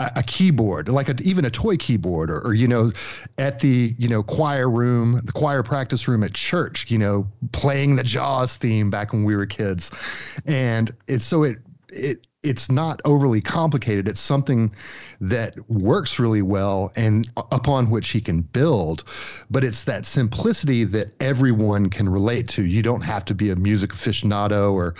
a, 0.00 0.10
a 0.16 0.22
keyboard, 0.24 0.88
like 0.88 1.08
a, 1.08 1.14
even 1.22 1.44
a 1.44 1.50
toy 1.50 1.76
keyboard, 1.76 2.28
or, 2.28 2.40
or 2.40 2.54
you 2.54 2.66
know, 2.66 2.90
at 3.38 3.60
the 3.60 3.94
you 3.98 4.08
know 4.08 4.22
choir 4.24 4.68
room, 4.68 5.20
the 5.24 5.32
choir 5.32 5.62
practice 5.62 6.08
room 6.08 6.24
at 6.24 6.34
church, 6.34 6.90
you 6.90 6.98
know, 6.98 7.26
playing 7.52 7.94
the 7.94 8.02
Jaws 8.02 8.56
theme 8.56 8.90
back 8.90 9.12
when 9.12 9.22
we 9.22 9.36
were 9.36 9.46
kids, 9.46 9.92
and 10.44 10.92
it's 11.06 11.24
so 11.24 11.44
it 11.44 11.58
it 11.88 12.26
it's 12.44 12.70
not 12.70 13.00
overly 13.04 13.40
complicated. 13.40 14.06
It's 14.06 14.20
something 14.20 14.74
that 15.20 15.58
works 15.70 16.18
really 16.18 16.42
well 16.42 16.92
and 16.94 17.28
upon 17.36 17.90
which 17.90 18.10
he 18.10 18.20
can 18.20 18.42
build. 18.42 19.04
But 19.50 19.64
it's 19.64 19.84
that 19.84 20.06
simplicity 20.06 20.84
that 20.84 21.12
everyone 21.20 21.90
can 21.90 22.08
relate 22.08 22.48
to. 22.50 22.62
You 22.62 22.82
don't 22.82 23.00
have 23.00 23.24
to 23.26 23.34
be 23.34 23.50
a 23.50 23.56
music 23.56 23.92
aficionado 23.92 24.72
or, 24.72 24.94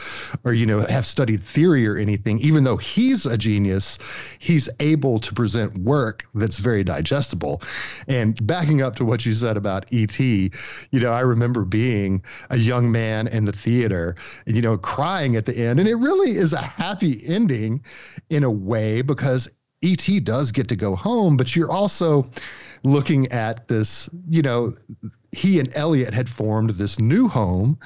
or 0.44 0.52
you 0.52 0.66
know, 0.66 0.80
have 0.80 1.06
studied 1.06 1.44
theory 1.44 1.86
or 1.86 1.96
anything. 1.96 2.40
Even 2.40 2.64
though 2.64 2.76
he's 2.76 3.26
a 3.26 3.36
genius, 3.36 3.98
he's 4.38 4.68
able 4.80 5.20
to 5.20 5.34
present 5.34 5.76
work 5.78 6.24
that's 6.34 6.58
very 6.58 6.82
digestible. 6.82 7.62
And 8.08 8.44
backing 8.46 8.82
up 8.82 8.96
to 8.96 9.04
what 9.04 9.26
you 9.26 9.34
said 9.34 9.56
about 9.56 9.92
E.T., 9.92 10.50
you 10.90 11.00
know, 11.00 11.12
I 11.12 11.20
remember 11.20 11.64
being 11.64 12.22
a 12.50 12.56
young 12.56 12.90
man 12.90 13.28
in 13.28 13.44
the 13.44 13.52
theater, 13.52 14.16
you 14.46 14.62
know, 14.62 14.78
crying 14.78 15.36
at 15.36 15.46
the 15.46 15.56
end, 15.56 15.80
and 15.80 15.88
it 15.88 15.96
really 15.96 16.36
is 16.36 16.52
a 16.52 16.60
happy 16.60 17.12
ending 17.34 17.84
in 18.30 18.44
a 18.44 18.50
way 18.50 19.02
because 19.02 19.50
ET 19.82 20.08
does 20.24 20.52
get 20.52 20.68
to 20.68 20.76
go 20.76 20.96
home, 20.96 21.36
but 21.36 21.54
you're 21.54 21.70
also 21.70 22.30
looking 22.84 23.30
at 23.32 23.68
this, 23.68 24.08
you 24.28 24.42
know, 24.42 24.72
he 25.32 25.58
and 25.58 25.70
Elliot 25.74 26.14
had 26.14 26.28
formed 26.28 26.70
this 26.70 26.98
new 26.98 27.28
home, 27.28 27.78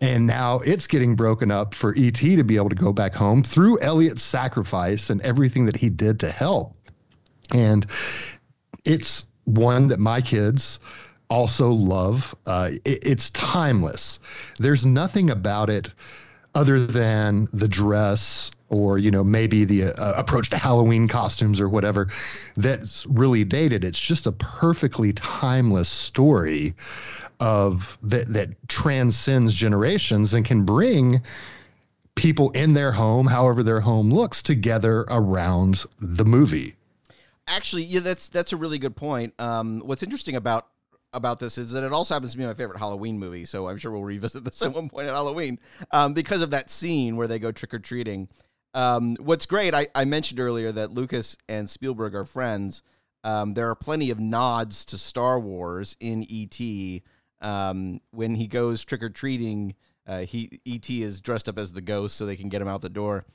and 0.00 0.26
now 0.26 0.60
it's 0.60 0.86
getting 0.86 1.16
broken 1.16 1.50
up 1.50 1.74
for 1.74 1.94
ET 1.96 2.14
to 2.14 2.44
be 2.44 2.56
able 2.56 2.68
to 2.68 2.76
go 2.76 2.92
back 2.92 3.14
home 3.14 3.42
through 3.42 3.80
Elliot's 3.80 4.22
sacrifice 4.22 5.10
and 5.10 5.20
everything 5.22 5.66
that 5.66 5.76
he 5.76 5.90
did 5.90 6.20
to 6.20 6.30
help. 6.30 6.76
And 7.52 7.84
it's 8.84 9.26
one 9.44 9.88
that 9.88 9.98
my 9.98 10.20
kids 10.20 10.78
also 11.28 11.70
love. 11.70 12.34
Uh, 12.46 12.70
it, 12.84 13.06
it's 13.06 13.30
timeless. 13.30 14.20
There's 14.58 14.86
nothing 14.86 15.30
about 15.30 15.70
it 15.70 15.92
other 16.54 16.84
than 16.84 17.48
the 17.52 17.68
dress 17.68 18.50
or 18.68 18.98
you 18.98 19.10
know 19.10 19.22
maybe 19.22 19.64
the 19.64 19.84
uh, 19.84 20.14
approach 20.16 20.50
to 20.50 20.58
Halloween 20.58 21.06
costumes 21.06 21.60
or 21.60 21.68
whatever 21.68 22.08
that's 22.56 23.06
really 23.06 23.44
dated. 23.44 23.84
It's 23.84 23.98
just 23.98 24.26
a 24.26 24.32
perfectly 24.32 25.12
timeless 25.12 25.88
story 25.88 26.74
of 27.40 27.98
that 28.02 28.32
that 28.32 28.50
transcends 28.68 29.54
generations 29.54 30.34
and 30.34 30.44
can 30.44 30.64
bring 30.64 31.20
people 32.14 32.50
in 32.50 32.74
their 32.74 32.92
home, 32.92 33.26
however 33.26 33.62
their 33.62 33.80
home 33.80 34.10
looks, 34.10 34.42
together 34.42 35.04
around 35.08 35.84
the 36.00 36.24
movie. 36.24 36.76
Actually, 37.46 37.84
yeah, 37.84 38.00
that's 38.00 38.28
that's 38.28 38.52
a 38.52 38.56
really 38.56 38.78
good 38.78 38.96
point. 38.96 39.34
Um, 39.38 39.82
what's 39.84 40.02
interesting 40.02 40.36
about 40.36 40.68
about 41.12 41.38
this 41.38 41.58
is 41.58 41.72
that 41.72 41.84
it 41.84 41.92
also 41.92 42.14
happens 42.14 42.32
to 42.32 42.38
be 42.38 42.44
my 42.44 42.54
favorite 42.54 42.78
Halloween 42.78 43.18
movie, 43.18 43.44
so 43.44 43.68
I'm 43.68 43.78
sure 43.78 43.92
we'll 43.92 44.04
revisit 44.04 44.44
this 44.44 44.62
at 44.62 44.72
one 44.72 44.88
point 44.88 45.08
at 45.08 45.14
Halloween 45.14 45.58
um, 45.90 46.14
because 46.14 46.40
of 46.40 46.50
that 46.50 46.70
scene 46.70 47.16
where 47.16 47.26
they 47.26 47.38
go 47.38 47.52
trick 47.52 47.74
or 47.74 47.78
treating. 47.78 48.28
Um, 48.74 49.16
what's 49.20 49.46
great, 49.46 49.74
I, 49.74 49.88
I, 49.94 50.06
mentioned 50.06 50.40
earlier 50.40 50.72
that 50.72 50.90
Lucas 50.92 51.36
and 51.46 51.68
Spielberg 51.68 52.14
are 52.14 52.24
friends. 52.24 52.82
Um, 53.22 53.52
there 53.52 53.68
are 53.68 53.74
plenty 53.74 54.10
of 54.10 54.18
nods 54.18 54.86
to 54.86 54.98
Star 54.98 55.38
Wars 55.38 55.94
in 56.00 56.24
E.T. 56.30 57.02
Um, 57.42 58.00
when 58.12 58.34
he 58.34 58.46
goes 58.46 58.82
trick 58.82 59.02
or 59.02 59.10
treating, 59.10 59.74
uh, 60.06 60.20
he 60.20 60.58
E.T. 60.64 61.02
is 61.02 61.20
dressed 61.20 61.50
up 61.50 61.58
as 61.58 61.72
the 61.72 61.82
ghost 61.82 62.16
so 62.16 62.24
they 62.24 62.34
can 62.34 62.48
get 62.48 62.62
him 62.62 62.68
out 62.68 62.80
the 62.80 62.88
door, 62.88 63.26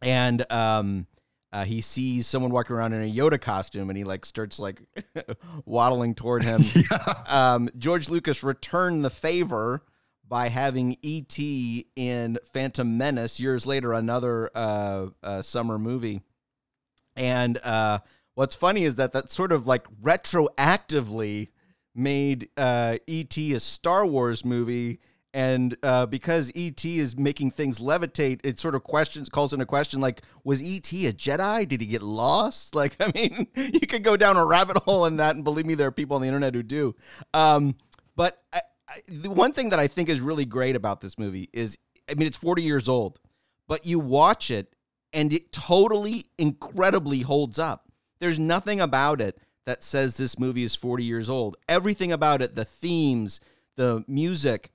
and 0.00 0.50
um, 0.52 1.08
uh, 1.54 1.64
he 1.64 1.80
sees 1.80 2.26
someone 2.26 2.50
walking 2.50 2.74
around 2.74 2.94
in 2.94 3.02
a 3.02 3.10
Yoda 3.10 3.40
costume, 3.40 3.88
and 3.88 3.96
he 3.96 4.02
like 4.02 4.26
starts 4.26 4.58
like 4.58 4.82
waddling 5.64 6.16
toward 6.16 6.42
him. 6.42 6.60
yeah. 6.74 7.14
Um, 7.28 7.70
George 7.78 8.10
Lucas 8.10 8.42
returned 8.42 9.04
the 9.04 9.10
favor 9.10 9.84
by 10.26 10.48
having 10.48 10.96
E.T. 11.00 11.86
in 11.94 12.38
Phantom 12.52 12.98
Menace 12.98 13.38
years 13.38 13.68
later, 13.68 13.92
another 13.92 14.50
uh, 14.52 15.06
uh, 15.22 15.42
summer 15.42 15.78
movie. 15.78 16.22
And 17.14 17.58
uh, 17.58 18.00
what's 18.34 18.56
funny 18.56 18.82
is 18.82 18.96
that 18.96 19.12
that 19.12 19.30
sort 19.30 19.52
of 19.52 19.64
like 19.64 19.86
retroactively 20.02 21.50
made 21.94 22.48
uh, 22.56 22.96
E.T. 23.06 23.54
a 23.54 23.60
Star 23.60 24.04
Wars 24.04 24.44
movie. 24.44 24.98
And 25.34 25.76
uh, 25.82 26.06
because 26.06 26.52
ET 26.54 26.84
is 26.84 27.16
making 27.16 27.50
things 27.50 27.80
levitate, 27.80 28.40
it 28.44 28.60
sort 28.60 28.76
of 28.76 28.84
questions, 28.84 29.28
calls 29.28 29.52
into 29.52 29.66
question, 29.66 30.00
like, 30.00 30.22
was 30.44 30.62
ET 30.62 30.92
a 30.92 31.12
Jedi? 31.12 31.66
Did 31.66 31.80
he 31.80 31.88
get 31.88 32.02
lost? 32.02 32.74
Like, 32.84 32.96
I 33.00 33.10
mean, 33.14 33.48
you 33.56 33.86
could 33.86 34.04
go 34.04 34.16
down 34.16 34.36
a 34.36 34.44
rabbit 34.44 34.76
hole 34.78 35.06
in 35.06 35.16
that, 35.16 35.34
and 35.34 35.42
believe 35.42 35.66
me, 35.66 35.74
there 35.74 35.88
are 35.88 35.92
people 35.92 36.16
on 36.16 36.22
the 36.22 36.28
internet 36.28 36.54
who 36.54 36.62
do. 36.62 36.94
Um, 37.32 37.76
but 38.14 38.42
I, 38.52 38.60
the 39.08 39.30
one 39.30 39.52
thing 39.52 39.70
that 39.70 39.78
I 39.78 39.86
think 39.86 40.08
is 40.08 40.20
really 40.20 40.44
great 40.44 40.76
about 40.76 41.00
this 41.00 41.18
movie 41.18 41.48
is, 41.52 41.78
I 42.08 42.14
mean, 42.14 42.26
it's 42.26 42.36
40 42.36 42.62
years 42.62 42.88
old, 42.88 43.18
but 43.66 43.86
you 43.86 43.98
watch 43.98 44.50
it 44.50 44.74
and 45.12 45.32
it 45.32 45.50
totally, 45.50 46.26
incredibly 46.38 47.20
holds 47.20 47.58
up. 47.58 47.88
There's 48.20 48.38
nothing 48.38 48.80
about 48.80 49.20
it 49.20 49.38
that 49.66 49.82
says 49.82 50.16
this 50.16 50.38
movie 50.38 50.64
is 50.64 50.76
40 50.76 51.04
years 51.04 51.30
old. 51.30 51.56
Everything 51.68 52.12
about 52.12 52.42
it, 52.42 52.54
the 52.54 52.64
themes, 52.64 53.40
the 53.76 54.04
music, 54.06 54.70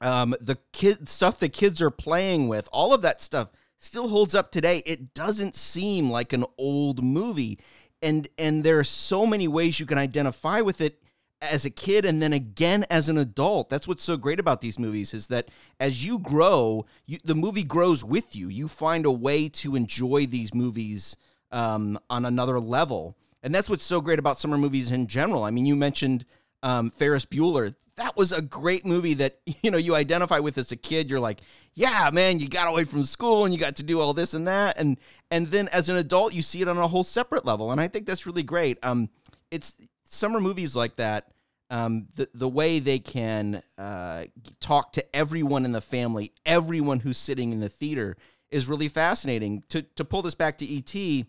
um, 0.00 0.34
the 0.40 0.58
kid 0.72 1.08
stuff 1.08 1.38
the 1.38 1.48
kids 1.48 1.82
are 1.82 1.90
playing 1.90 2.48
with, 2.48 2.68
all 2.72 2.92
of 2.92 3.02
that 3.02 3.20
stuff 3.20 3.48
still 3.78 4.08
holds 4.08 4.34
up 4.34 4.50
today. 4.50 4.82
It 4.84 5.14
doesn't 5.14 5.56
seem 5.56 6.10
like 6.10 6.32
an 6.32 6.44
old 6.58 7.02
movie. 7.02 7.58
And 8.02 8.28
and 8.38 8.64
there 8.64 8.78
are 8.78 8.84
so 8.84 9.26
many 9.26 9.48
ways 9.48 9.80
you 9.80 9.86
can 9.86 9.98
identify 9.98 10.60
with 10.60 10.80
it 10.80 11.02
as 11.40 11.64
a 11.64 11.70
kid 11.70 12.04
and 12.04 12.20
then 12.20 12.32
again 12.32 12.84
as 12.90 13.08
an 13.08 13.18
adult. 13.18 13.70
That's 13.70 13.86
what's 13.86 14.02
so 14.02 14.16
great 14.16 14.40
about 14.40 14.60
these 14.60 14.78
movies 14.78 15.14
is 15.14 15.28
that 15.28 15.48
as 15.78 16.04
you 16.04 16.18
grow, 16.18 16.86
you, 17.06 17.18
the 17.24 17.34
movie 17.34 17.64
grows 17.64 18.04
with 18.04 18.34
you. 18.34 18.48
You 18.48 18.68
find 18.68 19.06
a 19.06 19.10
way 19.10 19.48
to 19.50 19.76
enjoy 19.76 20.26
these 20.26 20.52
movies 20.52 21.16
um, 21.52 21.98
on 22.10 22.24
another 22.24 22.58
level. 22.60 23.16
And 23.42 23.54
that's 23.54 23.70
what's 23.70 23.84
so 23.84 24.00
great 24.00 24.18
about 24.18 24.38
summer 24.38 24.58
movies 24.58 24.90
in 24.90 25.06
general. 25.06 25.44
I 25.44 25.50
mean, 25.50 25.66
you 25.66 25.76
mentioned 25.76 26.24
um, 26.62 26.90
Ferris 26.90 27.24
Bueller. 27.24 27.74
That 27.98 28.16
was 28.16 28.32
a 28.32 28.40
great 28.40 28.86
movie 28.86 29.14
that 29.14 29.40
you 29.62 29.70
know 29.70 29.78
you 29.78 29.94
identify 29.94 30.38
with 30.38 30.56
as 30.58 30.72
a 30.72 30.76
kid. 30.76 31.10
You're 31.10 31.20
like, 31.20 31.40
yeah, 31.74 32.10
man, 32.12 32.40
you 32.40 32.48
got 32.48 32.68
away 32.68 32.84
from 32.84 33.04
school 33.04 33.44
and 33.44 33.52
you 33.52 33.60
got 33.60 33.76
to 33.76 33.82
do 33.82 34.00
all 34.00 34.14
this 34.14 34.34
and 34.34 34.48
that, 34.48 34.78
and 34.78 34.98
and 35.30 35.48
then 35.48 35.68
as 35.68 35.88
an 35.88 35.96
adult, 35.96 36.32
you 36.32 36.42
see 36.42 36.62
it 36.62 36.68
on 36.68 36.78
a 36.78 36.88
whole 36.88 37.04
separate 37.04 37.44
level. 37.44 37.70
And 37.70 37.80
I 37.80 37.88
think 37.88 38.06
that's 38.06 38.26
really 38.26 38.42
great. 38.42 38.78
Um, 38.82 39.10
it's 39.50 39.76
summer 40.04 40.40
movies 40.40 40.74
like 40.74 40.96
that, 40.96 41.28
um, 41.70 42.06
the 42.14 42.28
the 42.34 42.48
way 42.48 42.78
they 42.78 42.98
can 42.98 43.62
uh, 43.76 44.24
talk 44.60 44.92
to 44.94 45.16
everyone 45.16 45.64
in 45.64 45.72
the 45.72 45.80
family, 45.80 46.32
everyone 46.46 47.00
who's 47.00 47.18
sitting 47.18 47.52
in 47.52 47.60
the 47.60 47.68
theater, 47.68 48.16
is 48.50 48.68
really 48.68 48.88
fascinating. 48.88 49.62
To 49.68 49.82
to 49.82 50.04
pull 50.04 50.22
this 50.22 50.34
back 50.34 50.58
to 50.58 50.76
ET, 50.76 51.26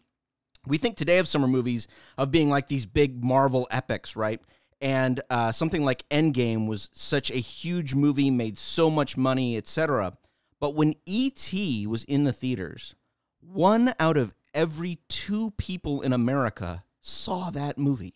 we 0.66 0.78
think 0.78 0.96
today 0.96 1.18
of 1.18 1.28
summer 1.28 1.48
movies 1.48 1.88
of 2.18 2.32
being 2.32 2.50
like 2.50 2.68
these 2.68 2.86
big 2.86 3.24
Marvel 3.24 3.68
epics, 3.70 4.16
right? 4.16 4.42
And 4.82 5.22
uh, 5.30 5.52
something 5.52 5.84
like 5.84 6.08
Endgame 6.10 6.68
was 6.68 6.90
such 6.94 7.32
a 7.32 7.36
huge 7.36 7.96
movie, 7.96 8.32
made 8.32 8.58
so 8.58 8.90
much 8.90 9.18
money, 9.18 9.58
etc. 9.58 10.18
But 10.60 10.76
when 10.76 10.96
ET 11.08 11.52
was 11.88 12.06
in 12.06 12.24
the 12.24 12.32
theaters, 12.32 12.96
one 13.42 13.94
out 14.00 14.18
of 14.18 14.34
every 14.54 15.00
two 15.08 15.52
people 15.52 16.02
in 16.02 16.14
America 16.14 16.84
saw 17.02 17.50
that 17.52 17.78
movie. 17.78 18.16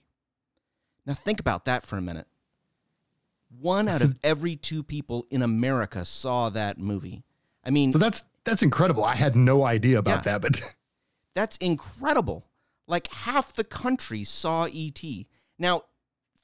Now 1.06 1.13
think 1.13 1.39
about 1.39 1.65
that 1.65 1.84
for 1.84 1.97
a 1.97 2.02
minute. 2.02 2.28
One 3.60 3.88
out 3.88 4.02
of 4.02 4.15
every 4.23 4.56
two 4.56 4.84
people 4.84 5.26
in 5.30 5.41
America 5.41 6.06
saw 6.06 6.49
that 6.49 6.80
movie. 6.80 7.23
I 7.63 7.69
mean, 7.69 7.91
so 7.91 7.99
that's 7.99 8.23
that's 8.43 8.63
incredible. 8.63 9.04
I 9.04 9.15
had 9.15 9.36
no 9.36 9.63
idea 9.63 9.99
about 9.99 10.26
yeah, 10.26 10.38
that, 10.38 10.41
but 10.41 10.62
that's 11.34 11.58
incredible. 11.58 12.45
Like 12.88 13.08
half 13.12 13.54
the 13.54 13.63
country 13.63 14.23
saw 14.23 14.65
ET. 14.65 15.02
Now, 15.60 15.84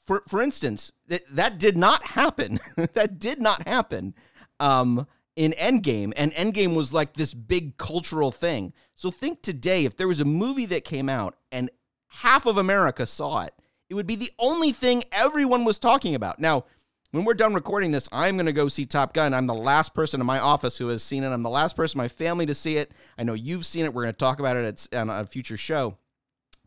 for 0.09 0.23
for 0.27 0.41
instance, 0.41 0.91
that 1.07 1.59
did 1.59 1.77
not 1.77 2.03
happen. 2.03 2.59
that 2.93 3.19
did 3.19 3.39
not 3.39 3.67
happen 3.67 4.15
um, 4.59 5.05
in 5.35 5.51
Endgame, 5.51 6.13
and 6.17 6.33
Endgame 6.33 6.73
was 6.73 6.91
like 6.91 7.13
this 7.13 7.35
big 7.35 7.77
cultural 7.77 8.31
thing. 8.31 8.73
So 8.95 9.11
think 9.11 9.43
today, 9.43 9.85
if 9.85 9.97
there 9.97 10.07
was 10.07 10.19
a 10.19 10.25
movie 10.25 10.65
that 10.65 10.83
came 10.83 11.09
out 11.09 11.35
and 11.51 11.69
half 12.07 12.47
of 12.47 12.57
America 12.57 13.05
saw 13.05 13.41
it, 13.41 13.53
it 13.87 13.93
would 13.93 14.07
be 14.07 14.15
the 14.15 14.31
only 14.39 14.71
thing 14.71 15.03
everyone 15.11 15.63
was 15.63 15.77
talking 15.77 16.15
about. 16.15 16.39
Now, 16.39 16.65
when 17.11 17.23
we're 17.23 17.35
done 17.35 17.53
recording 17.53 17.91
this, 17.91 18.09
I'm 18.11 18.35
going 18.35 18.47
to 18.47 18.51
go 18.51 18.67
see 18.67 18.87
Top 18.87 19.13
Gun. 19.13 19.35
I'm 19.35 19.45
the 19.45 19.53
last 19.53 19.93
person 19.93 20.19
in 20.19 20.25
my 20.25 20.39
office 20.39 20.79
who 20.79 20.87
has 20.87 21.03
seen 21.03 21.23
it. 21.23 21.29
I'm 21.29 21.43
the 21.43 21.51
last 21.51 21.75
person 21.75 21.99
in 21.99 22.03
my 22.05 22.07
family 22.07 22.47
to 22.47 22.55
see 22.55 22.77
it. 22.77 22.91
I 23.15 23.21
know 23.21 23.33
you've 23.33 23.67
seen 23.67 23.85
it. 23.85 23.93
We're 23.93 24.05
going 24.05 24.13
to 24.15 24.17
talk 24.17 24.39
about 24.39 24.57
it 24.57 24.87
on 24.91 25.11
a 25.11 25.27
future 25.27 25.55
show. 25.55 25.99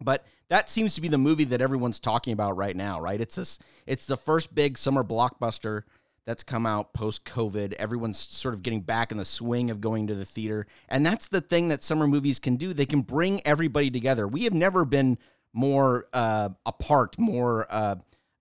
But 0.00 0.24
that 0.52 0.68
seems 0.68 0.94
to 0.94 1.00
be 1.00 1.08
the 1.08 1.16
movie 1.16 1.44
that 1.44 1.62
everyone's 1.62 1.98
talking 1.98 2.34
about 2.34 2.58
right 2.58 2.76
now, 2.76 3.00
right? 3.00 3.22
It's 3.22 3.36
this, 3.36 3.58
it's 3.86 4.04
the 4.04 4.18
first 4.18 4.54
big 4.54 4.76
summer 4.76 5.02
blockbuster 5.02 5.84
that's 6.26 6.42
come 6.42 6.66
out 6.66 6.92
post 6.92 7.24
COVID. 7.24 7.72
Everyone's 7.72 8.18
sort 8.18 8.52
of 8.52 8.62
getting 8.62 8.82
back 8.82 9.10
in 9.10 9.16
the 9.16 9.24
swing 9.24 9.70
of 9.70 9.80
going 9.80 10.08
to 10.08 10.14
the 10.14 10.26
theater. 10.26 10.66
And 10.90 11.06
that's 11.06 11.26
the 11.26 11.40
thing 11.40 11.68
that 11.68 11.82
summer 11.82 12.06
movies 12.06 12.38
can 12.38 12.56
do. 12.56 12.74
They 12.74 12.84
can 12.84 13.00
bring 13.00 13.40
everybody 13.46 13.90
together. 13.90 14.28
We 14.28 14.44
have 14.44 14.52
never 14.52 14.84
been 14.84 15.16
more 15.54 16.08
uh, 16.12 16.50
apart, 16.66 17.18
more 17.18 17.66
uh, 17.70 17.94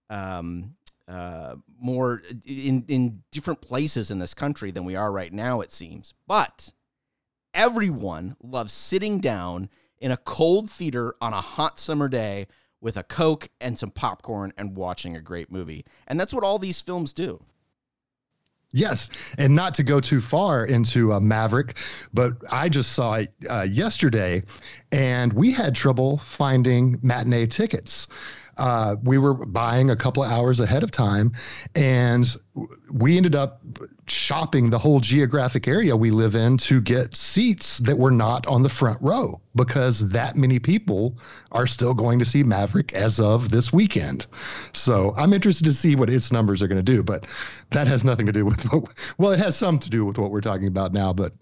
um, 0.10 0.76
uh, 1.08 1.56
more 1.80 2.24
in 2.46 2.84
in 2.90 3.24
different 3.32 3.62
places 3.62 4.12
in 4.12 4.20
this 4.20 4.34
country 4.34 4.70
than 4.70 4.84
we 4.84 4.98
are 4.98 5.14
right 5.14 5.32
now. 5.32 5.62
It 5.62 5.72
seems, 5.72 6.14
but 6.28 6.74
everyone 7.54 8.36
loves 8.44 8.74
sitting 8.74 9.20
down 9.20 9.70
in 10.02 10.12
a 10.12 10.18
cold 10.18 10.70
theater 10.70 11.16
on 11.22 11.32
a 11.32 11.40
hot 11.40 11.80
summer 11.80 12.10
day 12.10 12.48
with 12.82 12.98
a 12.98 13.04
Coke 13.04 13.50
and 13.62 13.78
some 13.78 13.92
popcorn 13.92 14.52
and 14.58 14.76
watching 14.76 15.16
a 15.16 15.22
great 15.22 15.52
movie. 15.52 15.86
And 16.08 16.20
that's 16.20 16.34
what 16.34 16.44
all 16.44 16.60
these 16.60 16.82
films 16.82 17.14
do. 17.14 17.44
Yes, 18.74 19.10
and 19.38 19.54
not 19.54 19.74
to 19.76 19.84
go 19.84 20.00
too 20.00 20.22
far 20.22 20.66
into 20.66 21.12
uh, 21.12 21.20
Maverick, 21.20 21.78
but 22.14 22.38
I 22.50 22.70
just 22.70 22.94
saw 22.94 23.16
it 23.16 23.34
uh, 23.50 23.68
yesterday, 23.70 24.44
and 24.94 25.34
we 25.34 25.52
had 25.52 25.76
trouble 25.76 26.20
finding 26.20 26.98
matinee 27.02 27.48
tickets 27.48 28.08
uh, 28.58 28.96
we 29.04 29.18
were 29.18 29.34
buying 29.34 29.90
a 29.90 29.96
couple 29.96 30.24
of 30.24 30.32
hours 30.32 30.60
ahead 30.60 30.84
of 30.84 30.92
time, 30.92 31.32
and 31.76 32.36
we 32.92 33.18
ended 33.18 33.36
up 33.36 33.62
shopping 34.08 34.70
the 34.70 34.78
whole 34.78 35.00
geographic 35.00 35.68
area 35.68 35.96
we 35.96 36.12
live 36.12 36.36
in 36.36 36.58
to 36.58 36.82
get 36.82 37.16
seats 37.16 37.78
that 37.80 37.98
were 37.98 38.12
not 38.12 38.46
on 38.46 38.62
the 38.62 38.70
front 38.70 39.02
row 39.02 39.40
because 39.56 40.10
that 40.10 40.36
many 40.36 40.60
people 40.60 41.18
are 41.52 41.66
still 41.66 41.94
going 41.94 42.20
to 42.20 42.26
see 42.26 42.44
Maverick 42.44 42.94
as 42.94 43.20
of 43.20 43.50
this 43.50 43.72
weekend. 43.72 44.28
So 44.74 45.14
I'm 45.16 45.32
interested 45.34 45.64
to 45.66 45.74
see 45.74 45.96
what 45.96 46.10
its 46.10 46.32
numbers 46.32 46.62
are 46.62 46.68
going 46.68 46.84
to 46.84 46.92
do, 46.92 47.04
but 47.04 47.26
that 47.70 47.88
has 47.88 48.04
nothing 48.04 48.26
to 48.26 48.34
do 48.34 48.46
with 48.46 48.64
what, 48.72 48.90
well, 49.18 49.32
it 49.32 49.40
has 49.40 49.56
some 49.56 49.80
to 49.80 49.90
do 49.90 50.06
with 50.06 50.18
what 50.18 50.32
we're 50.32 50.42
talking 50.42 50.68
about 50.68 50.92
now, 50.92 51.14
but 51.14 51.34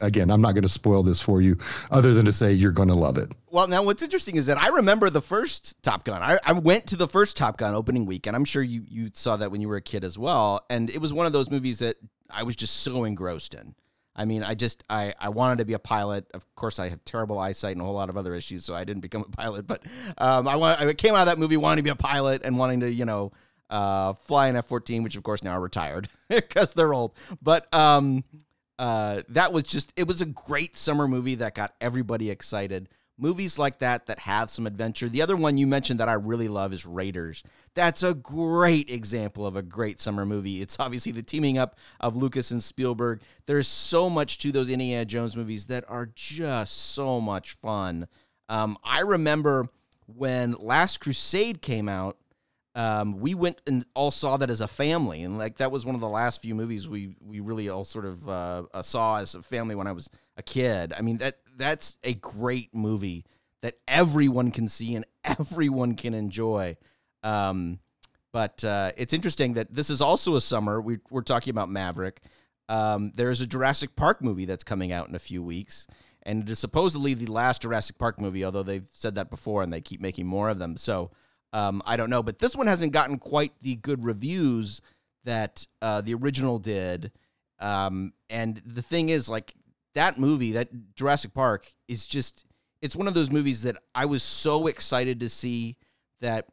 again, 0.00 0.30
I'm 0.30 0.40
not 0.40 0.52
going 0.52 0.62
to 0.62 0.68
spoil 0.68 1.02
this 1.02 1.20
for 1.20 1.40
you 1.40 1.56
other 1.90 2.14
than 2.14 2.24
to 2.24 2.32
say 2.32 2.52
you're 2.52 2.72
going 2.72 2.88
to 2.88 2.94
love 2.94 3.18
it. 3.18 3.32
Well, 3.50 3.66
now 3.68 3.82
what's 3.82 4.02
interesting 4.02 4.36
is 4.36 4.46
that 4.46 4.58
I 4.58 4.68
remember 4.68 5.10
the 5.10 5.20
first 5.20 5.82
Top 5.82 6.04
Gun. 6.04 6.22
I, 6.22 6.38
I 6.44 6.52
went 6.52 6.86
to 6.88 6.96
the 6.96 7.08
first 7.08 7.36
Top 7.36 7.56
Gun 7.56 7.74
opening 7.74 8.06
week, 8.06 8.26
and 8.26 8.36
I'm 8.36 8.44
sure 8.44 8.62
you, 8.62 8.84
you 8.88 9.10
saw 9.14 9.36
that 9.36 9.50
when 9.50 9.60
you 9.60 9.68
were 9.68 9.76
a 9.76 9.82
kid 9.82 10.04
as 10.04 10.18
well. 10.18 10.64
And 10.70 10.90
it 10.90 11.00
was 11.00 11.12
one 11.12 11.26
of 11.26 11.32
those 11.32 11.50
movies 11.50 11.78
that 11.80 11.96
I 12.30 12.42
was 12.42 12.56
just 12.56 12.76
so 12.76 13.04
engrossed 13.04 13.54
in. 13.54 13.74
I 14.18 14.24
mean, 14.24 14.42
I 14.42 14.56
just 14.56 14.82
I, 14.90 15.14
I 15.20 15.28
wanted 15.28 15.58
to 15.58 15.64
be 15.64 15.74
a 15.74 15.78
pilot. 15.78 16.26
Of 16.34 16.44
course, 16.56 16.80
I 16.80 16.88
have 16.88 17.04
terrible 17.04 17.38
eyesight 17.38 17.72
and 17.72 17.80
a 17.80 17.84
whole 17.84 17.94
lot 17.94 18.10
of 18.10 18.16
other 18.16 18.34
issues, 18.34 18.64
so 18.64 18.74
I 18.74 18.82
didn't 18.82 19.00
become 19.00 19.22
a 19.22 19.30
pilot. 19.36 19.66
But 19.66 19.82
um, 20.18 20.48
I 20.48 20.56
want 20.56 20.80
I 20.80 20.92
came 20.94 21.14
out 21.14 21.20
of 21.20 21.26
that 21.26 21.38
movie 21.38 21.56
wanting 21.56 21.76
to 21.76 21.82
be 21.84 21.90
a 21.90 21.96
pilot 21.96 22.42
and 22.44 22.58
wanting 22.58 22.80
to 22.80 22.92
you 22.92 23.04
know 23.04 23.30
uh, 23.70 24.14
fly 24.14 24.48
an 24.48 24.56
F 24.56 24.66
fourteen, 24.66 25.04
which 25.04 25.14
of 25.14 25.22
course 25.22 25.44
now 25.44 25.52
are 25.52 25.60
retired 25.60 26.08
because 26.28 26.74
they're 26.74 26.92
old. 26.92 27.14
But 27.40 27.72
um, 27.72 28.24
uh, 28.78 29.22
that 29.28 29.52
was 29.52 29.64
just 29.64 29.92
it 29.96 30.06
was 30.06 30.20
a 30.20 30.26
great 30.26 30.76
summer 30.76 31.08
movie 31.08 31.34
that 31.36 31.54
got 31.54 31.74
everybody 31.80 32.30
excited. 32.30 32.88
Movies 33.20 33.58
like 33.58 33.80
that 33.80 34.06
that 34.06 34.20
have 34.20 34.48
some 34.48 34.64
adventure. 34.64 35.08
The 35.08 35.22
other 35.22 35.36
one 35.36 35.58
you 35.58 35.66
mentioned 35.66 35.98
that 35.98 36.08
i 36.08 36.12
really 36.12 36.46
love 36.46 36.72
is 36.72 36.86
raiders. 36.86 37.42
That's 37.74 38.04
a 38.04 38.14
great 38.14 38.88
example 38.88 39.44
of 39.44 39.56
a 39.56 39.62
great 39.62 40.00
summer 40.00 40.24
movie. 40.24 40.62
It's 40.62 40.78
obviously 40.78 41.10
the 41.10 41.24
teaming 41.24 41.58
up 41.58 41.76
of 41.98 42.16
lucas 42.16 42.52
and 42.52 42.62
spielberg. 42.62 43.22
There's 43.46 43.66
so 43.66 44.08
much 44.08 44.38
to 44.38 44.52
those 44.52 44.70
indiana 44.70 45.04
jones 45.04 45.36
movies 45.36 45.66
that 45.66 45.84
are 45.88 46.06
just 46.06 46.78
so 46.78 47.20
much 47.20 47.52
fun. 47.52 48.06
Um, 48.48 48.78
i 48.84 49.00
remember 49.00 49.68
when 50.06 50.52
last 50.52 51.00
crusade 51.00 51.60
came 51.60 51.88
out 51.88 52.16
um, 52.78 53.18
we 53.18 53.34
went 53.34 53.60
and 53.66 53.84
all 53.94 54.12
saw 54.12 54.36
that 54.36 54.50
as 54.50 54.60
a 54.60 54.68
family, 54.68 55.24
and 55.24 55.36
like 55.36 55.56
that 55.56 55.72
was 55.72 55.84
one 55.84 55.96
of 55.96 56.00
the 56.00 56.08
last 56.08 56.40
few 56.40 56.54
movies 56.54 56.88
we 56.88 57.16
we 57.20 57.40
really 57.40 57.68
all 57.68 57.82
sort 57.82 58.04
of 58.04 58.28
uh, 58.28 58.62
uh, 58.72 58.82
saw 58.82 59.16
as 59.16 59.34
a 59.34 59.42
family 59.42 59.74
when 59.74 59.88
I 59.88 59.92
was 59.92 60.08
a 60.36 60.44
kid. 60.44 60.92
I 60.96 61.02
mean 61.02 61.18
that 61.18 61.38
that's 61.56 61.98
a 62.04 62.14
great 62.14 62.72
movie 62.72 63.24
that 63.62 63.74
everyone 63.88 64.52
can 64.52 64.68
see 64.68 64.94
and 64.94 65.04
everyone 65.24 65.96
can 65.96 66.14
enjoy. 66.14 66.76
Um, 67.24 67.80
but 68.32 68.62
uh, 68.62 68.92
it's 68.96 69.12
interesting 69.12 69.54
that 69.54 69.74
this 69.74 69.90
is 69.90 70.00
also 70.00 70.36
a 70.36 70.40
summer. 70.40 70.80
We, 70.80 70.98
we're 71.10 71.22
talking 71.22 71.50
about 71.50 71.68
Maverick. 71.68 72.20
Um, 72.68 73.10
there's 73.16 73.40
a 73.40 73.46
Jurassic 73.46 73.96
Park 73.96 74.22
movie 74.22 74.44
that's 74.44 74.62
coming 74.62 74.92
out 74.92 75.08
in 75.08 75.16
a 75.16 75.18
few 75.18 75.42
weeks, 75.42 75.88
and 76.22 76.44
it 76.44 76.50
is 76.50 76.60
supposedly 76.60 77.14
the 77.14 77.26
last 77.26 77.62
Jurassic 77.62 77.98
Park 77.98 78.20
movie. 78.20 78.44
Although 78.44 78.62
they've 78.62 78.86
said 78.92 79.16
that 79.16 79.30
before, 79.30 79.64
and 79.64 79.72
they 79.72 79.80
keep 79.80 80.00
making 80.00 80.26
more 80.26 80.48
of 80.48 80.60
them. 80.60 80.76
So 80.76 81.10
um, 81.52 81.82
I 81.86 81.96
don't 81.96 82.10
know, 82.10 82.22
but 82.22 82.38
this 82.38 82.54
one 82.54 82.66
hasn't 82.66 82.92
gotten 82.92 83.18
quite 83.18 83.52
the 83.60 83.76
good 83.76 84.04
reviews 84.04 84.80
that 85.24 85.66
uh, 85.80 86.00
the 86.00 86.14
original 86.14 86.58
did. 86.58 87.12
Um, 87.60 88.12
and 88.30 88.60
the 88.64 88.82
thing 88.82 89.08
is, 89.08 89.28
like 89.28 89.54
that 89.94 90.18
movie, 90.18 90.52
that 90.52 90.68
Jurassic 90.94 91.34
Park, 91.34 91.72
is 91.88 92.06
just 92.06 92.44
it's 92.80 92.94
one 92.94 93.08
of 93.08 93.14
those 93.14 93.30
movies 93.30 93.62
that 93.62 93.76
I 93.94 94.06
was 94.06 94.22
so 94.22 94.66
excited 94.66 95.20
to 95.20 95.28
see 95.28 95.76
that 96.20 96.46